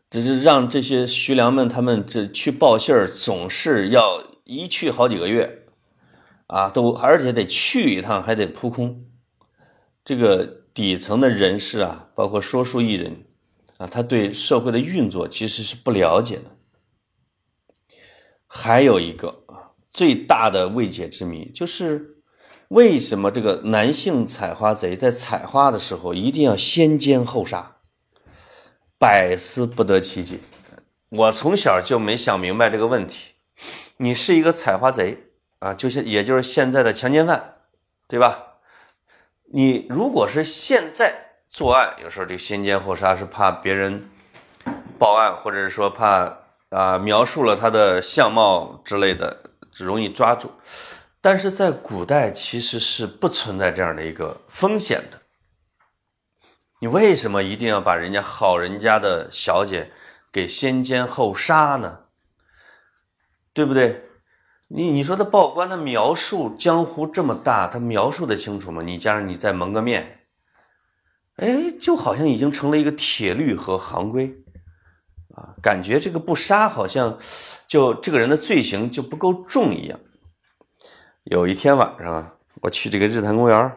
[0.09, 5.65] 只是让这些徐良们他们这去报信儿，总是要一去好几个月，
[6.47, 9.05] 啊，都而且得去一趟还得扑空。
[10.05, 13.25] 这个底层的人士啊，包括说书艺人
[13.77, 16.55] 啊，他对社会的运作其实是不了解的。
[18.45, 19.43] 还有一个，
[19.89, 22.16] 最大的未解之谜就是，
[22.69, 27.77] 为什么这个男性采花贼在采花的时候一定要先奸后杀？
[28.99, 30.39] 百思不得其解，
[31.09, 33.33] 我从小就没想明白这个问题。
[33.97, 37.55] 你是一个采花贼啊，就是也就是现在的强奸犯，
[38.07, 38.55] 对吧？
[39.53, 44.09] 你如果是现在作案，有时候这个先奸后杀是怕别人
[44.99, 46.39] 报案，或者是说怕
[46.69, 50.51] 啊描述了他的相貌之类的，只容易抓住。
[51.29, 55.21] 但是在古代其实是不存在这样的一个风险的。
[56.79, 59.91] 你为什么一定要把人家好人家的小姐
[60.31, 61.99] 给先奸后杀呢？
[63.51, 64.05] 对不对？
[64.69, 68.81] 你你说他报官，他描述江湖这么大，他描述的清楚吗？
[68.81, 70.27] 你加上你再蒙个面，
[71.35, 74.33] 哎，就好像已经成了一个铁律和行规
[75.35, 77.19] 啊，感觉这个不杀好像
[77.67, 79.99] 就这个人的罪行就不够重一样。
[81.29, 82.29] 有一天晚上，
[82.61, 83.71] 我去这个日坛公园，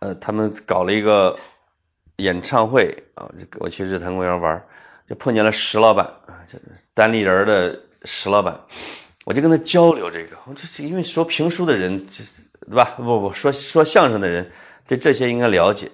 [0.00, 1.36] 呃，他们搞了一个。
[2.20, 4.66] 演唱会啊，我去日坛公园玩，
[5.06, 6.58] 就碰见了石老板啊，就
[6.94, 8.58] 单立人的石老板，
[9.26, 12.94] 我就跟他交流这个，我这因为说评书的人，对吧？
[12.96, 14.50] 不不说说相声的人，
[14.86, 15.90] 对这些应该了解。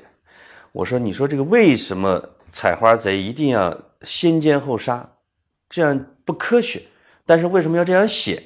[0.71, 5.05] 我说，你说这个为什么采花贼一定要先奸后杀，
[5.69, 6.81] 这样不科学？
[7.27, 8.41] 但是为什么要这样写？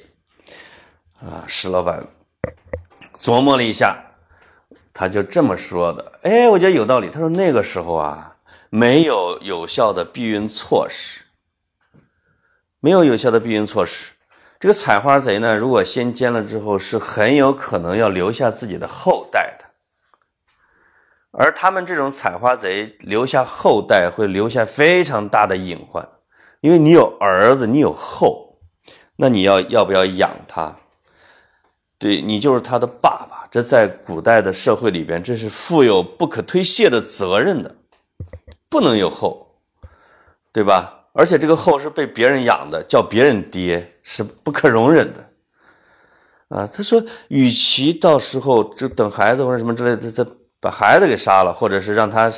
[1.19, 2.05] 啊，石老板
[3.15, 4.03] 琢磨了一下。
[4.99, 7.07] 他就这么说的，哎，我觉得有道理。
[7.07, 8.37] 他说那个时候啊，
[8.71, 11.21] 没有有效的避孕措施，
[12.79, 14.13] 没有有效的避孕措施。
[14.59, 19.65] 这个采花贼呢，如果先奸了之后，是很有可能要留下自己的后代的。
[21.29, 26.09] 而他们这种采花贼留下后代，会留下非常大的隐患，
[26.61, 28.57] 因为你有儿子，你有后，
[29.17, 30.75] 那你要要不要养他？
[31.99, 37.75] 对你就是他的爸爸，这在古代的社会里边，这是负有不可推卸的责任的，
[38.69, 39.55] 不能有后，
[40.51, 41.05] 对吧？
[41.13, 45.27] 而且这个后是被别人养的，叫别人爹是不可容忍的。
[46.49, 50.23] 啊，他说，与其到时候就等孩子或者什么之类的，再
[50.59, 52.31] 把孩子给杀了，或者是让他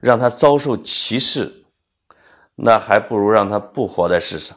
[0.00, 1.64] 让他遭受歧视，
[2.54, 4.56] 那还不如让他不活在世上。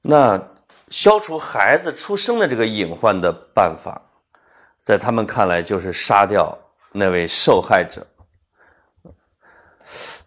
[0.00, 0.53] 那。
[0.94, 4.12] 消除孩子出生的这个隐患的办法，
[4.80, 6.56] 在他们看来就是杀掉
[6.92, 8.06] 那位受害者。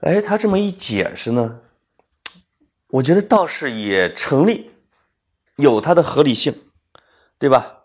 [0.01, 1.61] 哎，他这么一解释呢，
[2.89, 4.71] 我觉得倒是也成立，
[5.55, 6.69] 有它的合理性，
[7.39, 7.83] 对吧？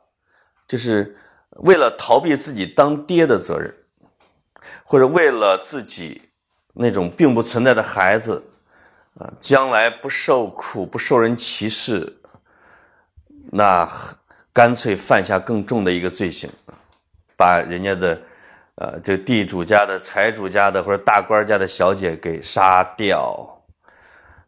[0.67, 1.17] 就是
[1.61, 3.73] 为了逃避自己当爹的责任，
[4.83, 6.31] 或者为了自己
[6.75, 8.43] 那种并不存在的孩子
[9.21, 12.19] 啊，将来不受苦、不受人歧视。
[13.55, 13.87] 那
[14.51, 16.49] 干脆犯下更重的一个罪行，
[17.37, 18.19] 把人家的，
[18.77, 23.63] 呃，这地主家的、财主家的或者大官家的小姐给杀掉，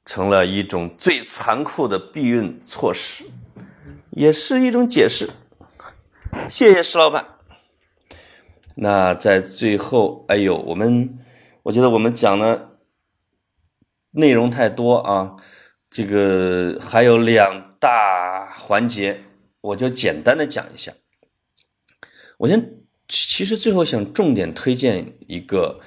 [0.06, 3.26] 成了一种最残酷的避孕措施，
[4.08, 5.28] 也是一种解释。
[6.48, 7.26] 谢谢石老板。
[8.76, 11.18] 那在最后，哎呦，我们
[11.64, 12.70] 我觉得我们讲的
[14.12, 15.36] 内容太多啊，
[15.90, 17.62] 这个还有两。
[17.84, 19.24] 大环节，
[19.60, 20.94] 我就简单的讲一下。
[22.38, 25.82] 我先，其实最后想重点推荐一个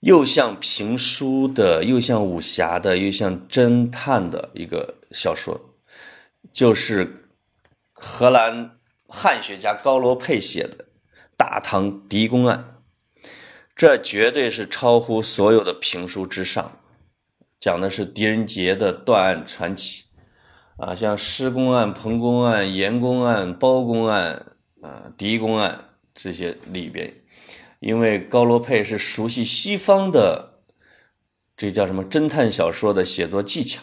[0.00, 5.76] 又像评书的，又像武侠的，又像侦探的一个小说，
[6.50, 7.28] 就是
[7.92, 10.76] 荷兰汉学家高罗佩写的
[11.36, 12.80] 《大唐狄公案》，
[13.76, 16.80] 这绝对是超乎所有的评书之上，
[17.60, 20.05] 讲的是狄仁杰的断案传奇。
[20.76, 24.46] 啊，像施公案、彭公案、严公案、包公案
[24.82, 27.14] 啊、狄公案这些里边，
[27.80, 30.60] 因为高罗佩是熟悉西方的，
[31.56, 33.82] 这叫什么侦探小说的写作技巧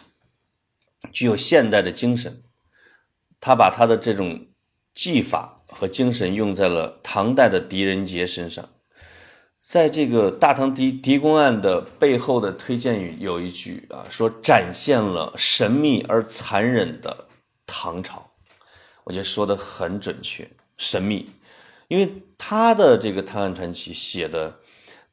[1.11, 2.43] 具有现代的精神。
[3.39, 4.47] 他把他的这种
[4.93, 8.69] 技法和精神用在了唐代的狄仁杰身上。
[9.65, 17.29] 在这个大唐狄狄公案的背后的推荐语有一句啊，说展现了神秘而残忍的
[17.65, 18.31] 唐朝。
[19.05, 21.29] 我觉得说的很准确，神秘，
[21.87, 24.59] 因为他的这个《唐案传奇》写的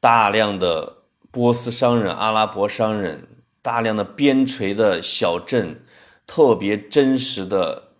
[0.01, 0.97] 大量的
[1.31, 3.29] 波斯商人、阿拉伯商人，
[3.61, 5.81] 大量的边陲的小镇，
[6.27, 7.93] 特别真实的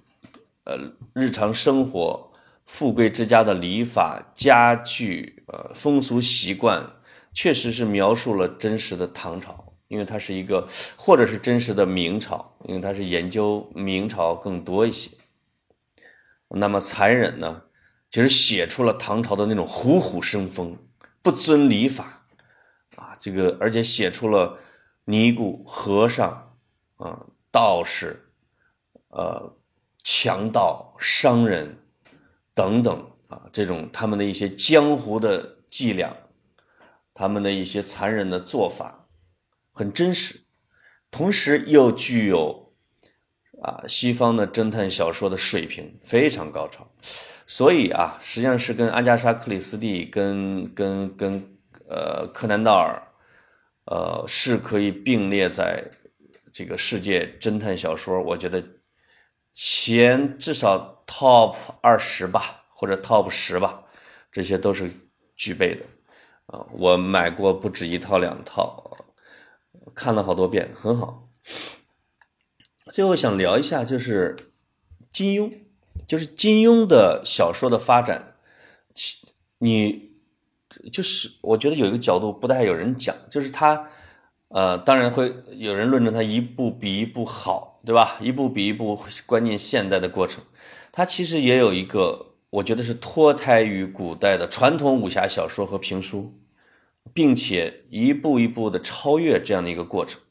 [0.65, 0.77] 呃
[1.13, 2.29] 日常生活、
[2.65, 6.93] 富贵之家的礼法、家具、呃风俗习惯，
[7.33, 15.11] 确实是描述了真实的唐朝，因为它是一个，或者是真实的明朝，因为它是研究明朝更多一些。
[16.47, 17.63] 那么残忍呢？
[18.09, 20.77] 其实写出了唐朝的那种虎虎生风、
[21.21, 22.25] 不遵礼法
[22.95, 24.57] 啊，这个而且写出了
[25.05, 26.55] 尼姑、和尚
[26.97, 28.29] 啊、道士、
[29.09, 29.55] 呃、
[30.03, 31.77] 强盗、商人
[32.53, 36.15] 等等啊，这种他们的一些江湖的伎俩，
[37.13, 39.07] 他们的一些残忍的做法，
[39.71, 40.41] 很真实，
[41.09, 42.61] 同时又具有。
[43.63, 46.91] 啊，西方的侦探小说的水平非常高超，
[47.45, 51.57] 所以啊，实际上是跟阿加莎·克里斯蒂、跟跟跟
[51.87, 52.99] 呃柯南·道尔，
[53.85, 55.91] 呃，是可以并列在
[56.51, 58.65] 这个世界侦探小说，我觉得
[59.53, 63.83] 前至少 top 二十吧，或者 top 十吧，
[64.31, 64.91] 这些都是
[65.35, 65.85] 具备的。
[66.47, 68.97] 啊，我买过不止一套两套，
[69.93, 71.29] 看了好多遍，很好。
[72.91, 74.35] 最后想聊一下，就是
[75.13, 75.53] 金庸，
[76.07, 78.35] 就是金庸的小说的发展。
[78.95, 79.19] 其
[79.59, 80.13] 你
[80.91, 83.87] 就是我觉得有一个角度不太有人讲，就是他，
[84.47, 88.17] 呃，当然会有人论证他一部比一部好，对吧？
[88.19, 90.43] 一部比一部关键现代的过程，
[90.91, 96.39] 他其实也有一个，我觉得是脱胎于古代的传统武侠小说和评书，
[97.13, 100.21] 并且一步一步的超越这样的一个过程，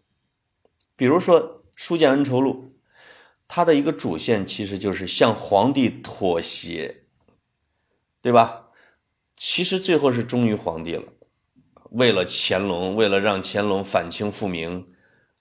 [0.97, 1.59] 比如说。
[1.83, 2.75] 《书剑恩仇录》，
[3.49, 7.05] 它的一个主线其实就是向皇帝妥协，
[8.21, 8.67] 对吧？
[9.35, 11.05] 其实最后是忠于皇帝了，
[11.93, 14.93] 为了乾隆，为了让乾隆反清复明，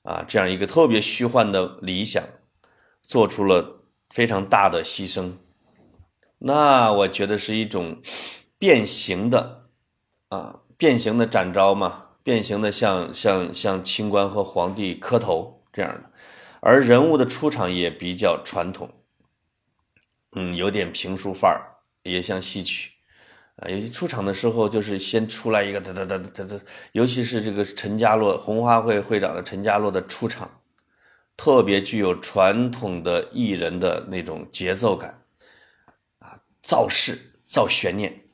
[0.03, 2.23] 啊，这样一个特别虚幻的理想，
[3.01, 5.34] 做出了非常大的牺牲。
[6.40, 8.02] 那我觉得是一种
[8.58, 9.66] 变形的，
[10.30, 16.10] 啊，变形的展昭嘛，变形的向向向清官和皇帝磕头这样的。
[16.62, 18.90] 而人物的出场也比较传统，
[20.34, 21.60] 嗯，有点评书范儿，
[22.04, 22.92] 也像戏曲，
[23.58, 26.60] 啊，有些出场的时候就是先出来一个哒哒哒哒哒，
[26.94, 30.62] 尤其是这个陈家洛红花会会长的陈家洛的出场，
[31.36, 35.18] 特别具有传统的艺人的那种节奏感，
[36.70, 38.26] 造势造悬念，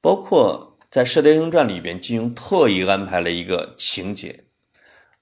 [0.00, 4.46] 包括在《射雕英雄传》里边，金庸特意安排了一个情节。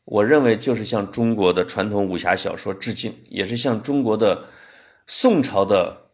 [0.05, 4.45] 我认为就是向中国的传统武侠小说致敬，也是向中国的
[5.09, 6.13] 宋朝的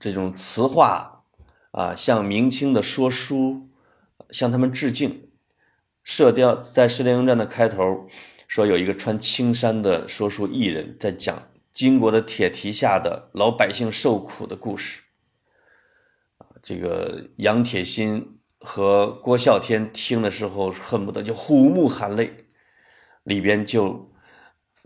[0.00, 1.24] 这种词话
[1.72, 3.68] 啊，向明清的说书，
[4.30, 5.28] 向他们致敬。
[6.02, 8.08] 射雕在《射雕英雄传》的开头
[8.48, 11.42] 说，有一个穿青衫的说书艺人，在讲
[11.76, 15.02] 金国的铁蹄下的老百姓受苦的故事。
[16.62, 22.46] 这个杨铁心和郭啸天听的时候，恨不得就虎目含泪。
[23.24, 24.10] 里边就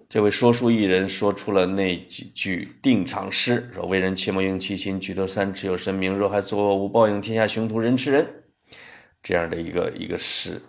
[0.09, 6.13] 这位说书艺人说出了那几句定场诗，说：“为人切莫用其心，举头三尺有神明。
[6.13, 8.43] 若还作恶无报应，天下雄图人吃人。”
[9.23, 10.61] 这样的一个一个诗。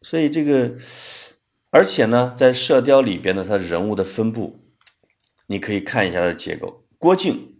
[0.00, 0.72] 所以这个，
[1.68, 4.63] 而且呢，在《射雕》里边的他人物的分布，
[5.46, 6.84] 你可以看一下它的结构。
[6.98, 7.54] 郭靖，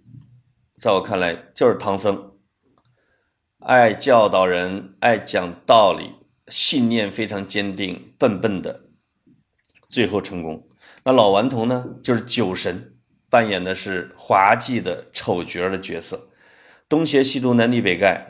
[0.78, 2.32] 在我看来就是唐僧，
[3.59, 6.12] 爱教导人，爱讲道理，
[6.49, 8.85] 信念非常坚定，笨笨的。
[9.87, 10.66] 最后成功，
[11.05, 11.97] 那老顽童呢？
[12.03, 12.97] 就是酒神
[13.30, 16.30] 扮演的是滑稽的丑角的角色，
[16.89, 18.26] 东邪西毒南帝北丐，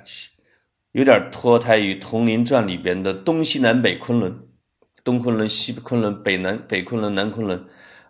[0.92, 4.46] 有点脱胎于《铜林传》里边的东西南北昆仑，
[5.02, 7.64] 东昆仑、西昆仑、北南北昆仑、南昆仑，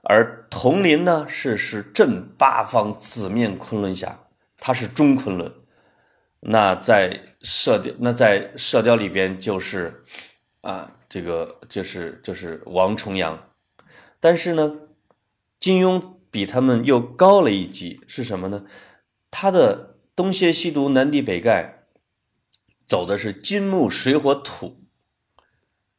[0.05, 4.27] 而铜林呢是是镇八方紫面昆仑侠，
[4.59, 5.53] 他是中昆仑。
[6.41, 10.05] 那在射雕，那在射雕里边就是
[10.61, 10.93] 啊。
[11.07, 13.51] 这个就是就是王重阳，
[14.19, 14.81] 但是呢，
[15.61, 18.65] 金庸比他们又高了一级，是什么呢？
[19.31, 21.71] 他的东邪西毒南帝北丐
[22.85, 24.83] 走的是金木水火土。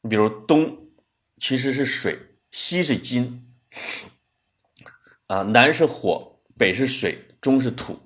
[0.02, 0.90] 你比如东
[1.38, 3.45] 其实是水，西是金，
[5.28, 8.00] 啊，南是火，北是水，中是土。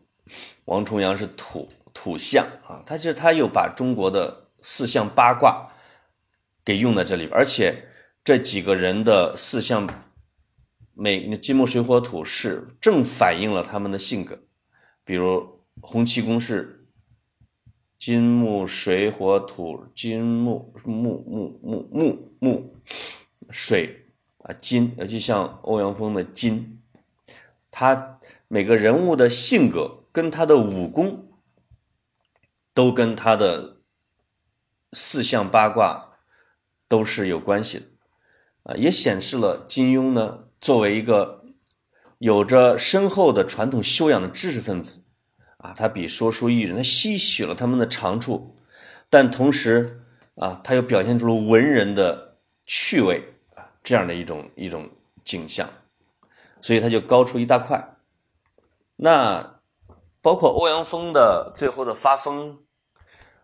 [0.65, 5.71] 王重阳是土土象啊，他就他又把中国的四象八卦
[6.63, 7.87] 给用在这里，而且
[8.23, 9.87] 这几个人的四象，
[10.93, 14.39] 每金木水火土是正反映了他们的性格。
[15.03, 16.87] 比如洪七公是
[17.97, 22.75] 金木水火土，金木木木木木木
[23.49, 24.08] 水
[24.39, 26.81] 啊金，就像欧阳锋的金，
[27.69, 29.97] 他每个人物的性格。
[30.11, 31.29] 跟他的武功
[32.73, 33.77] 都跟他的
[34.91, 36.17] 四象八卦
[36.87, 37.85] 都是有关系的
[38.63, 41.45] 啊，也显示了金庸呢作为一个
[42.17, 45.03] 有着深厚的传统修养的知识分子
[45.57, 48.57] 啊，他比说书艺人，他吸取了他们的长处，
[49.11, 50.01] 但同时
[50.35, 53.35] 啊，他又表现出了文人的趣味，
[53.83, 54.89] 这样的一种一种
[55.23, 55.69] 景象，
[56.61, 57.95] 所以他就高出一大块。
[58.95, 59.55] 那。
[60.21, 62.59] 包括欧阳锋的最后的发疯，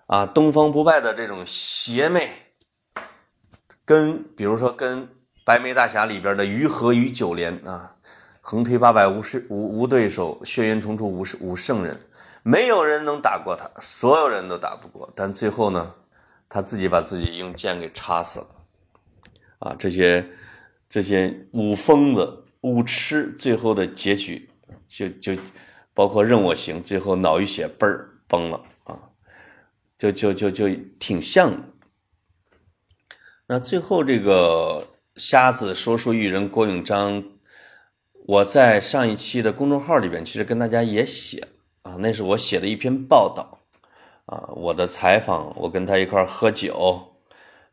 [0.08, 2.30] 啊，东方不败的这种邪魅，
[3.86, 5.08] 跟比如说跟
[5.46, 7.96] 白眉大侠里边的于和与九连啊，
[8.42, 11.98] 横推八百无是无无对手，血缘重重无无圣人，
[12.44, 15.94] 没有人能打过他，所有人都打不过，但最后呢，
[16.50, 18.48] 他自己把自己用剑给插死了，
[19.60, 20.26] 啊，这些
[20.88, 24.50] 这些武疯子武痴最后的结局
[24.88, 25.34] 就就。
[25.98, 29.00] 包括任我行，最后脑溢血嘣儿崩了啊，
[29.98, 30.68] 就就就就
[31.00, 31.58] 挺像的。
[33.48, 37.24] 那最后这个瞎子说书艺人郭永章，
[38.26, 41.48] 我在上一期的公众号里边其实跟大家也写
[41.84, 43.60] 啊，那是我写的一篇报道
[44.26, 47.15] 啊，我的采访，我跟他一块喝酒，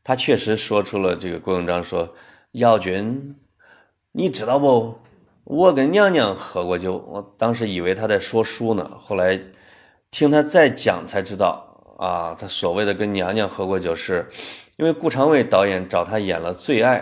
[0.04, 2.14] 他确实说出了这个郭永章说
[2.52, 3.36] ：“耀军，
[4.12, 4.98] 你知道不？”
[5.44, 9.40] 我跟娘娘喝过酒，我当时以为他在说书呢，后来
[10.10, 14.28] 听他再讲才知道啊，他所谓的跟娘娘喝过酒，是
[14.76, 17.00] 因为顾长卫导演找他演了《最爱》，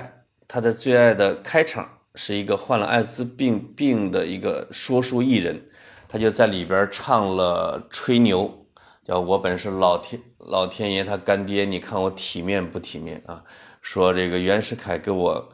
[0.48, 5.62] 他的《最爱》的开场是一个患了艾滋病病的一个说书艺人，
[6.09, 8.66] 他就在里边唱了吹牛，
[9.05, 10.20] 叫我本是老天
[10.51, 13.44] 老天爷他干爹，你看我体面不体面啊？
[13.80, 15.48] 说这个袁世凯给我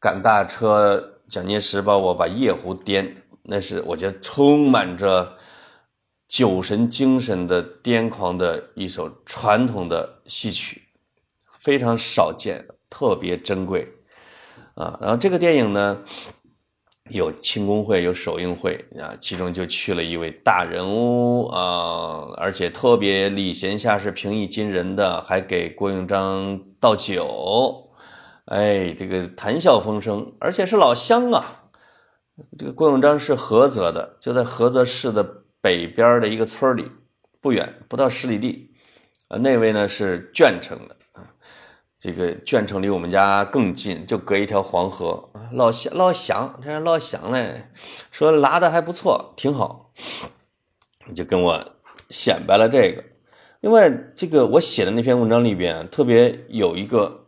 [0.00, 1.16] 赶大车。
[1.30, 5.38] 蒋介石把我把夜壶颠，那是我觉得充满着
[6.26, 10.82] 酒神精神的癫狂的一首传统的戏曲，
[11.52, 13.86] 非常少见，特别珍贵
[14.74, 14.98] 啊。
[15.00, 16.02] 然后这个电影呢，
[17.10, 27.90] 有庆功会，有首映会啊，其中就去了一位大人物啊，而且特别礼贤下士、平易近人的，还给郭永章倒酒。
[28.46, 31.64] 哎，这个谈笑风生，而且是老乡啊。
[32.58, 35.22] 这个郭永章是菏泽的，就在菏泽市的
[35.60, 36.84] 北边的一个村里，
[37.40, 38.72] 不远，不到十里地。
[39.28, 40.96] 啊，那位呢是鄄城的，
[42.00, 45.30] 这个鄄城离我们家更近，就隔一条黄河。
[45.52, 47.68] 老乡，老乡，这老乡嘞，
[48.10, 49.92] 说拉的还不错，挺好，
[51.14, 51.62] 就跟我
[52.08, 53.04] 显摆了这个。
[53.60, 57.18] 另外，这个我写的那篇文章里边特别有一个。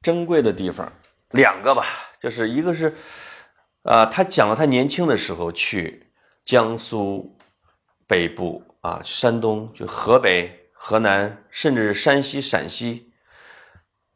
[0.00, 0.90] 珍贵的地方
[1.32, 1.82] 两个吧，
[2.20, 2.96] 就是一个是，
[3.82, 6.12] 啊，他讲了他年轻的时候去
[6.44, 7.36] 江苏
[8.06, 13.07] 北部啊，山东就河北、河南，甚至山西、陕西，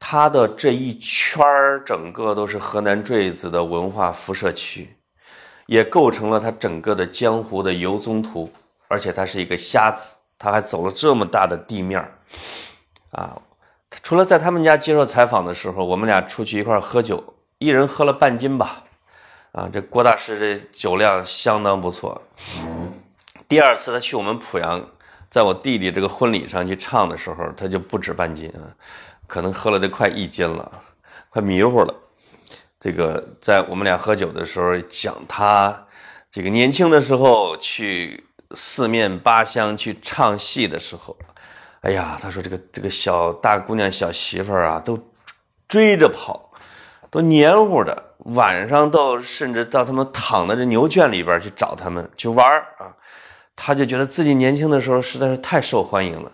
[0.05, 4.97] 他的这一圈儿整个都是河南坠子的文化辐射区，
[5.67, 8.53] 也构成了他整个的江湖的游踪图。
[8.89, 12.01] 而且他是一个瞎子，他还走了这么大的地面
[13.13, 13.41] 啊。
[14.03, 17.23] 除了在他们家接受采访的时候，我们俩出去一块喝酒，
[17.59, 18.83] 一人喝了半斤吧。
[19.53, 22.21] 啊，这郭大师这酒量相当不错。
[23.47, 24.85] 第二次他去我们濮阳，
[25.31, 28.67] 在我弟弟这个婚礼上去唱的时候，他就不止半斤啊，
[29.33, 30.71] 可能喝了得快一斤了，
[31.31, 31.95] 快迷糊了。
[32.79, 35.87] 这个在我们俩喝酒的时候讲他
[36.31, 41.17] 这个年轻的时候去四面八乡去唱戏的时候。
[41.81, 44.99] 哎呀，他说这个这个小大姑娘小媳妇儿啊，都
[45.67, 46.53] 追着跑，
[47.11, 52.47] 都黏糊的，晚上都甚至到他们躺在这牛圈里边去找他们去玩
[52.77, 52.95] 啊。
[53.57, 56.31] 他就觉得自己年轻的时候实在是太受欢迎了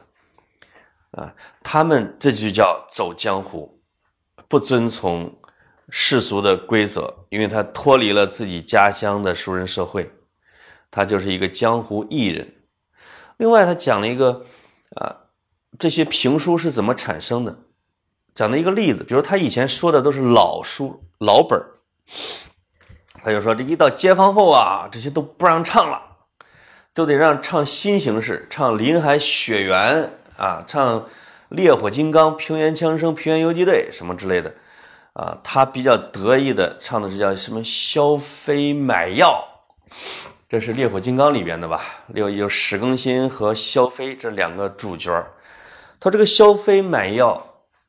[1.12, 1.34] 啊。
[1.62, 3.80] 他们这就叫走江湖，
[4.48, 5.38] 不遵从
[5.90, 10.10] 世俗的规则，因为他脱离了自己家乡的熟人社会，
[10.90, 12.54] 他就是一个江湖艺人。
[13.36, 14.44] 另外，他讲了一个
[14.96, 15.24] 啊。
[15.78, 17.56] 这些评书是怎么产生的？
[18.34, 21.62] 讲了一个例子，比如他以前说的都是老书、老本，
[23.22, 26.00] 他就说这一到解放后啊，这些都不让唱了，
[26.94, 30.02] 都得让唱新形式，唱《林海雪原》
[30.38, 31.00] 啊，唱
[31.48, 34.54] 《烈火金刚》《平原枪声》《平原游击队》什么之类的。
[35.14, 37.60] 啊，他比较得意的唱的是叫什么？
[37.64, 39.44] 萧飞买药，
[40.48, 41.82] 这是《烈火金刚》里边的吧？
[42.14, 45.26] 有有史更新和萧飞这两个主角
[45.98, 47.44] 他这个萧飞买药，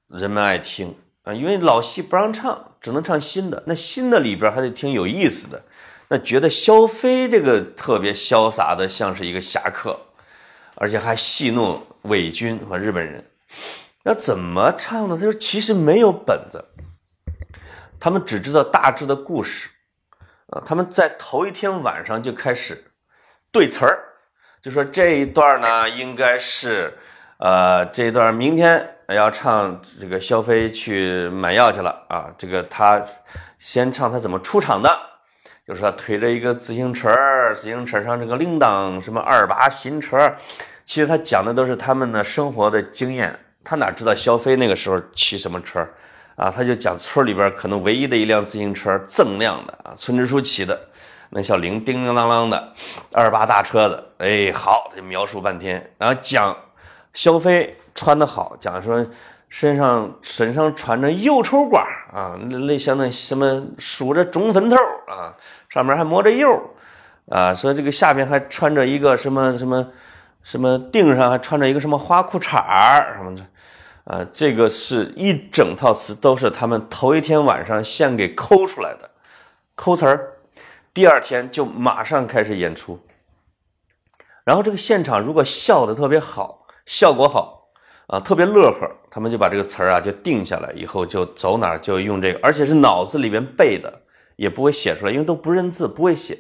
[0.08, 3.62] 人们爱听啊，因为老戏不让唱，只能唱新的。
[3.68, 5.62] 那新的里边还得听有意思的，
[6.08, 10.00] 那觉得萧飞这个特别潇洒的，像是一个侠客，
[10.74, 13.26] 而且还戏弄伪军和日本人。
[14.04, 15.16] 那怎么唱呢？
[15.18, 16.64] 他说其实没有本子。
[18.00, 19.70] 他们只知道大致的故事，
[20.52, 22.92] 啊，他们在头一天晚上就开始
[23.52, 24.00] 对词儿，
[24.62, 26.98] 就说这一段呢应该是，
[27.40, 33.06] 呃，这一段明天要唱这个萧飞去买药去了啊，这个他
[33.60, 34.90] 先唱他怎么出场的，
[35.68, 37.14] 就是说推着一个自行车，
[37.54, 40.34] 自行车上这个铃铛什么二八新车，
[40.90, 45.88] 其实他讲的都是他们的生活的经验，他哪知道萧飞那个时候骑什么车？
[46.36, 50.76] 啊，他就讲村里边可能唯一的一辆自行车锃亮的啊，村支书骑的，
[51.30, 52.74] 那小铃叮叮当当的，
[53.12, 56.58] 二八大车子，哎，好，他描述半天，然后讲
[57.14, 59.06] 萧飞穿的好，讲说
[59.48, 61.78] 身上身上穿着油绸褂
[62.12, 64.76] 啊，那那像那什么梳着中分头
[65.08, 65.38] 啊，
[65.70, 66.60] 上面还抹着油
[67.30, 69.88] 啊，说这个下边还穿着一个什么什么
[70.44, 73.46] 什么腚上还穿着一个什么花裤衩什么的。
[74.06, 79.08] 啊，这个是一整套词，都是他们头一天晚上现给抠出来的，
[79.76, 80.34] 抠词儿，
[80.92, 83.00] 第二天就马上开始演出。
[84.44, 87.70] 然后这个现场如果笑的特别好，效果好
[88.08, 94.02] 啊，特别乐呵，他们就把这个词儿啊就定下来，以后就走哪儿就用这个，而且是脑子里边背的，
[94.38, 96.36] 也不会写出来，因为都不认字，不会写。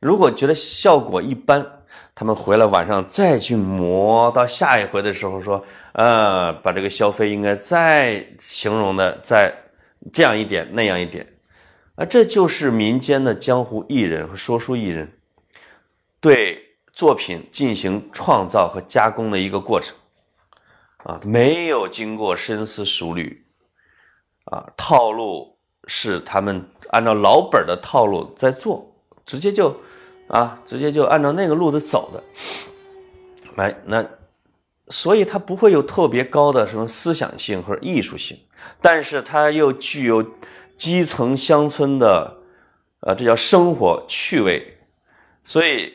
[0.00, 1.78] 如果觉得效果一般。
[2.14, 9.54] 他们回来晚上再去磨，到下一回的时候说，呃，把这个消费应该再形容的再
[10.12, 11.26] 这样一点那样一点，
[11.94, 15.10] 啊，这就是民间的江湖艺人和说书艺人
[16.20, 16.62] 对
[16.92, 19.96] 作品进行创造和加工的一个过程，
[21.04, 23.46] 啊，没有经过深思熟虑，
[24.44, 25.56] 啊，套路
[25.86, 29.74] 是他们按照老本的套路在做，直接就。
[30.30, 32.22] 啊，直接就按照那个路子走的，
[33.56, 34.06] 来，那
[34.88, 38.38] 所以它不会有特别高的什么思想性或者艺术性，
[38.80, 40.24] 但是它又具有
[40.76, 42.36] 基层乡村的，
[43.00, 44.78] 呃，这叫生活趣味，
[45.44, 45.94] 所以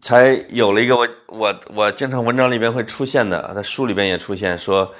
[0.00, 4.90] 才有了一个我我我经常文章里边会出现的，在书里边也出现说，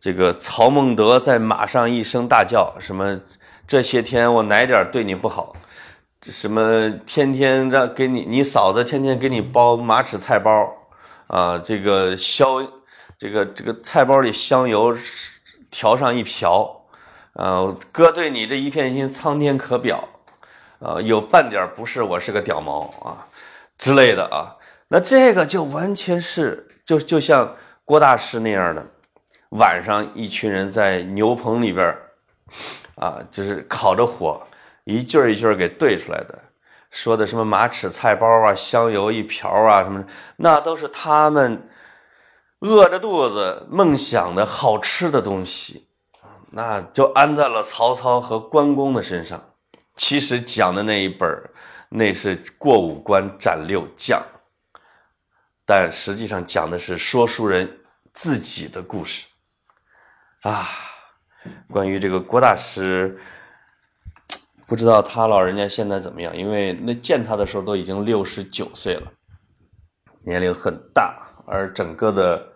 [0.00, 3.20] 这个曹孟德在马上一声大叫，什么
[3.66, 5.56] 这些天我哪点对你不好？
[6.30, 10.68] 什么天天让给你，你嫂子天天给你包马齿菜包，
[11.28, 12.66] 啊，这个香，
[13.18, 14.96] 这个这个菜包里香油
[15.70, 16.84] 调上一瓢，
[17.34, 20.08] 啊，哥对你这一片心苍天可表，
[20.80, 23.26] 啊，有半点不是我是个屌毛啊
[23.78, 24.56] 之类的啊，
[24.88, 27.54] 那这个就完全是就就像
[27.84, 28.84] 郭大师那样的，
[29.50, 31.96] 晚上一群人在牛棚里边，
[32.96, 34.42] 啊，就是烤着火。
[34.86, 36.44] 一句儿一句儿给对出来的，
[36.92, 40.04] 说的什么马齿菜包啊，香油一瓢啊，什么
[40.36, 41.68] 那都是他们
[42.60, 45.88] 饿着肚子梦想的好吃的东西，
[46.52, 49.42] 那就安在了曹操和关公的身上。
[49.96, 51.50] 其实讲的那一本儿，
[51.88, 54.22] 那是过五关斩六将，
[55.64, 57.80] 但实际上讲的是说书人
[58.12, 59.26] 自己的故事
[60.42, 60.68] 啊。
[61.68, 63.20] 关于这个郭大师。
[64.66, 66.36] 不知道他老人家现在怎么样？
[66.36, 69.12] 因为那见他的时候都已经六十九岁了，
[70.24, 71.16] 年龄很大，
[71.46, 72.52] 而整个的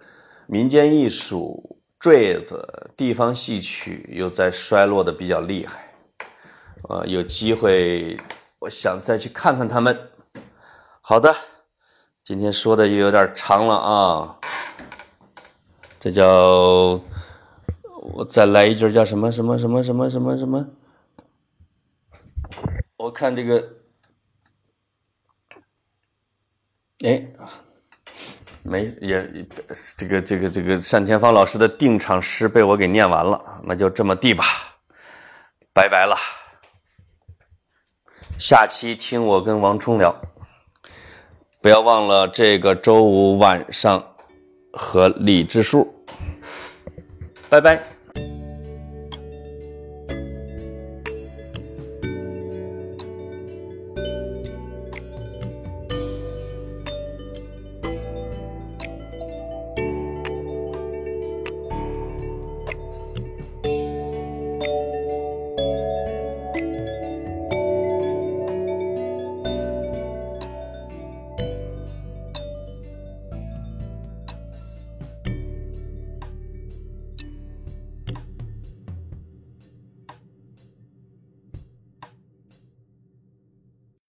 [0.46, 5.94] 民间艺术、坠子、地方戏曲又在衰落的比较厉害。
[6.88, 8.16] 呃，有机会
[8.58, 9.96] 我想再去看看他们。
[11.00, 11.32] 好的，
[12.24, 14.36] 今天说的也有点长了啊，
[16.00, 17.00] 这叫
[18.14, 20.68] 我再来一句叫什么什么什么什么什么什么。
[23.00, 23.68] 我看这个，
[27.02, 27.26] 哎，
[28.62, 29.46] 没也
[29.96, 34.44] 这个这个这个单田芳老师的定场诗被我给念完了，那就这么地吧，
[35.72, 36.14] 拜拜了。
[38.38, 40.14] 下期听我跟王冲聊，
[41.62, 44.14] 不要忘了这个周五晚上
[44.74, 46.04] 和李支书，
[47.48, 47.82] 拜拜。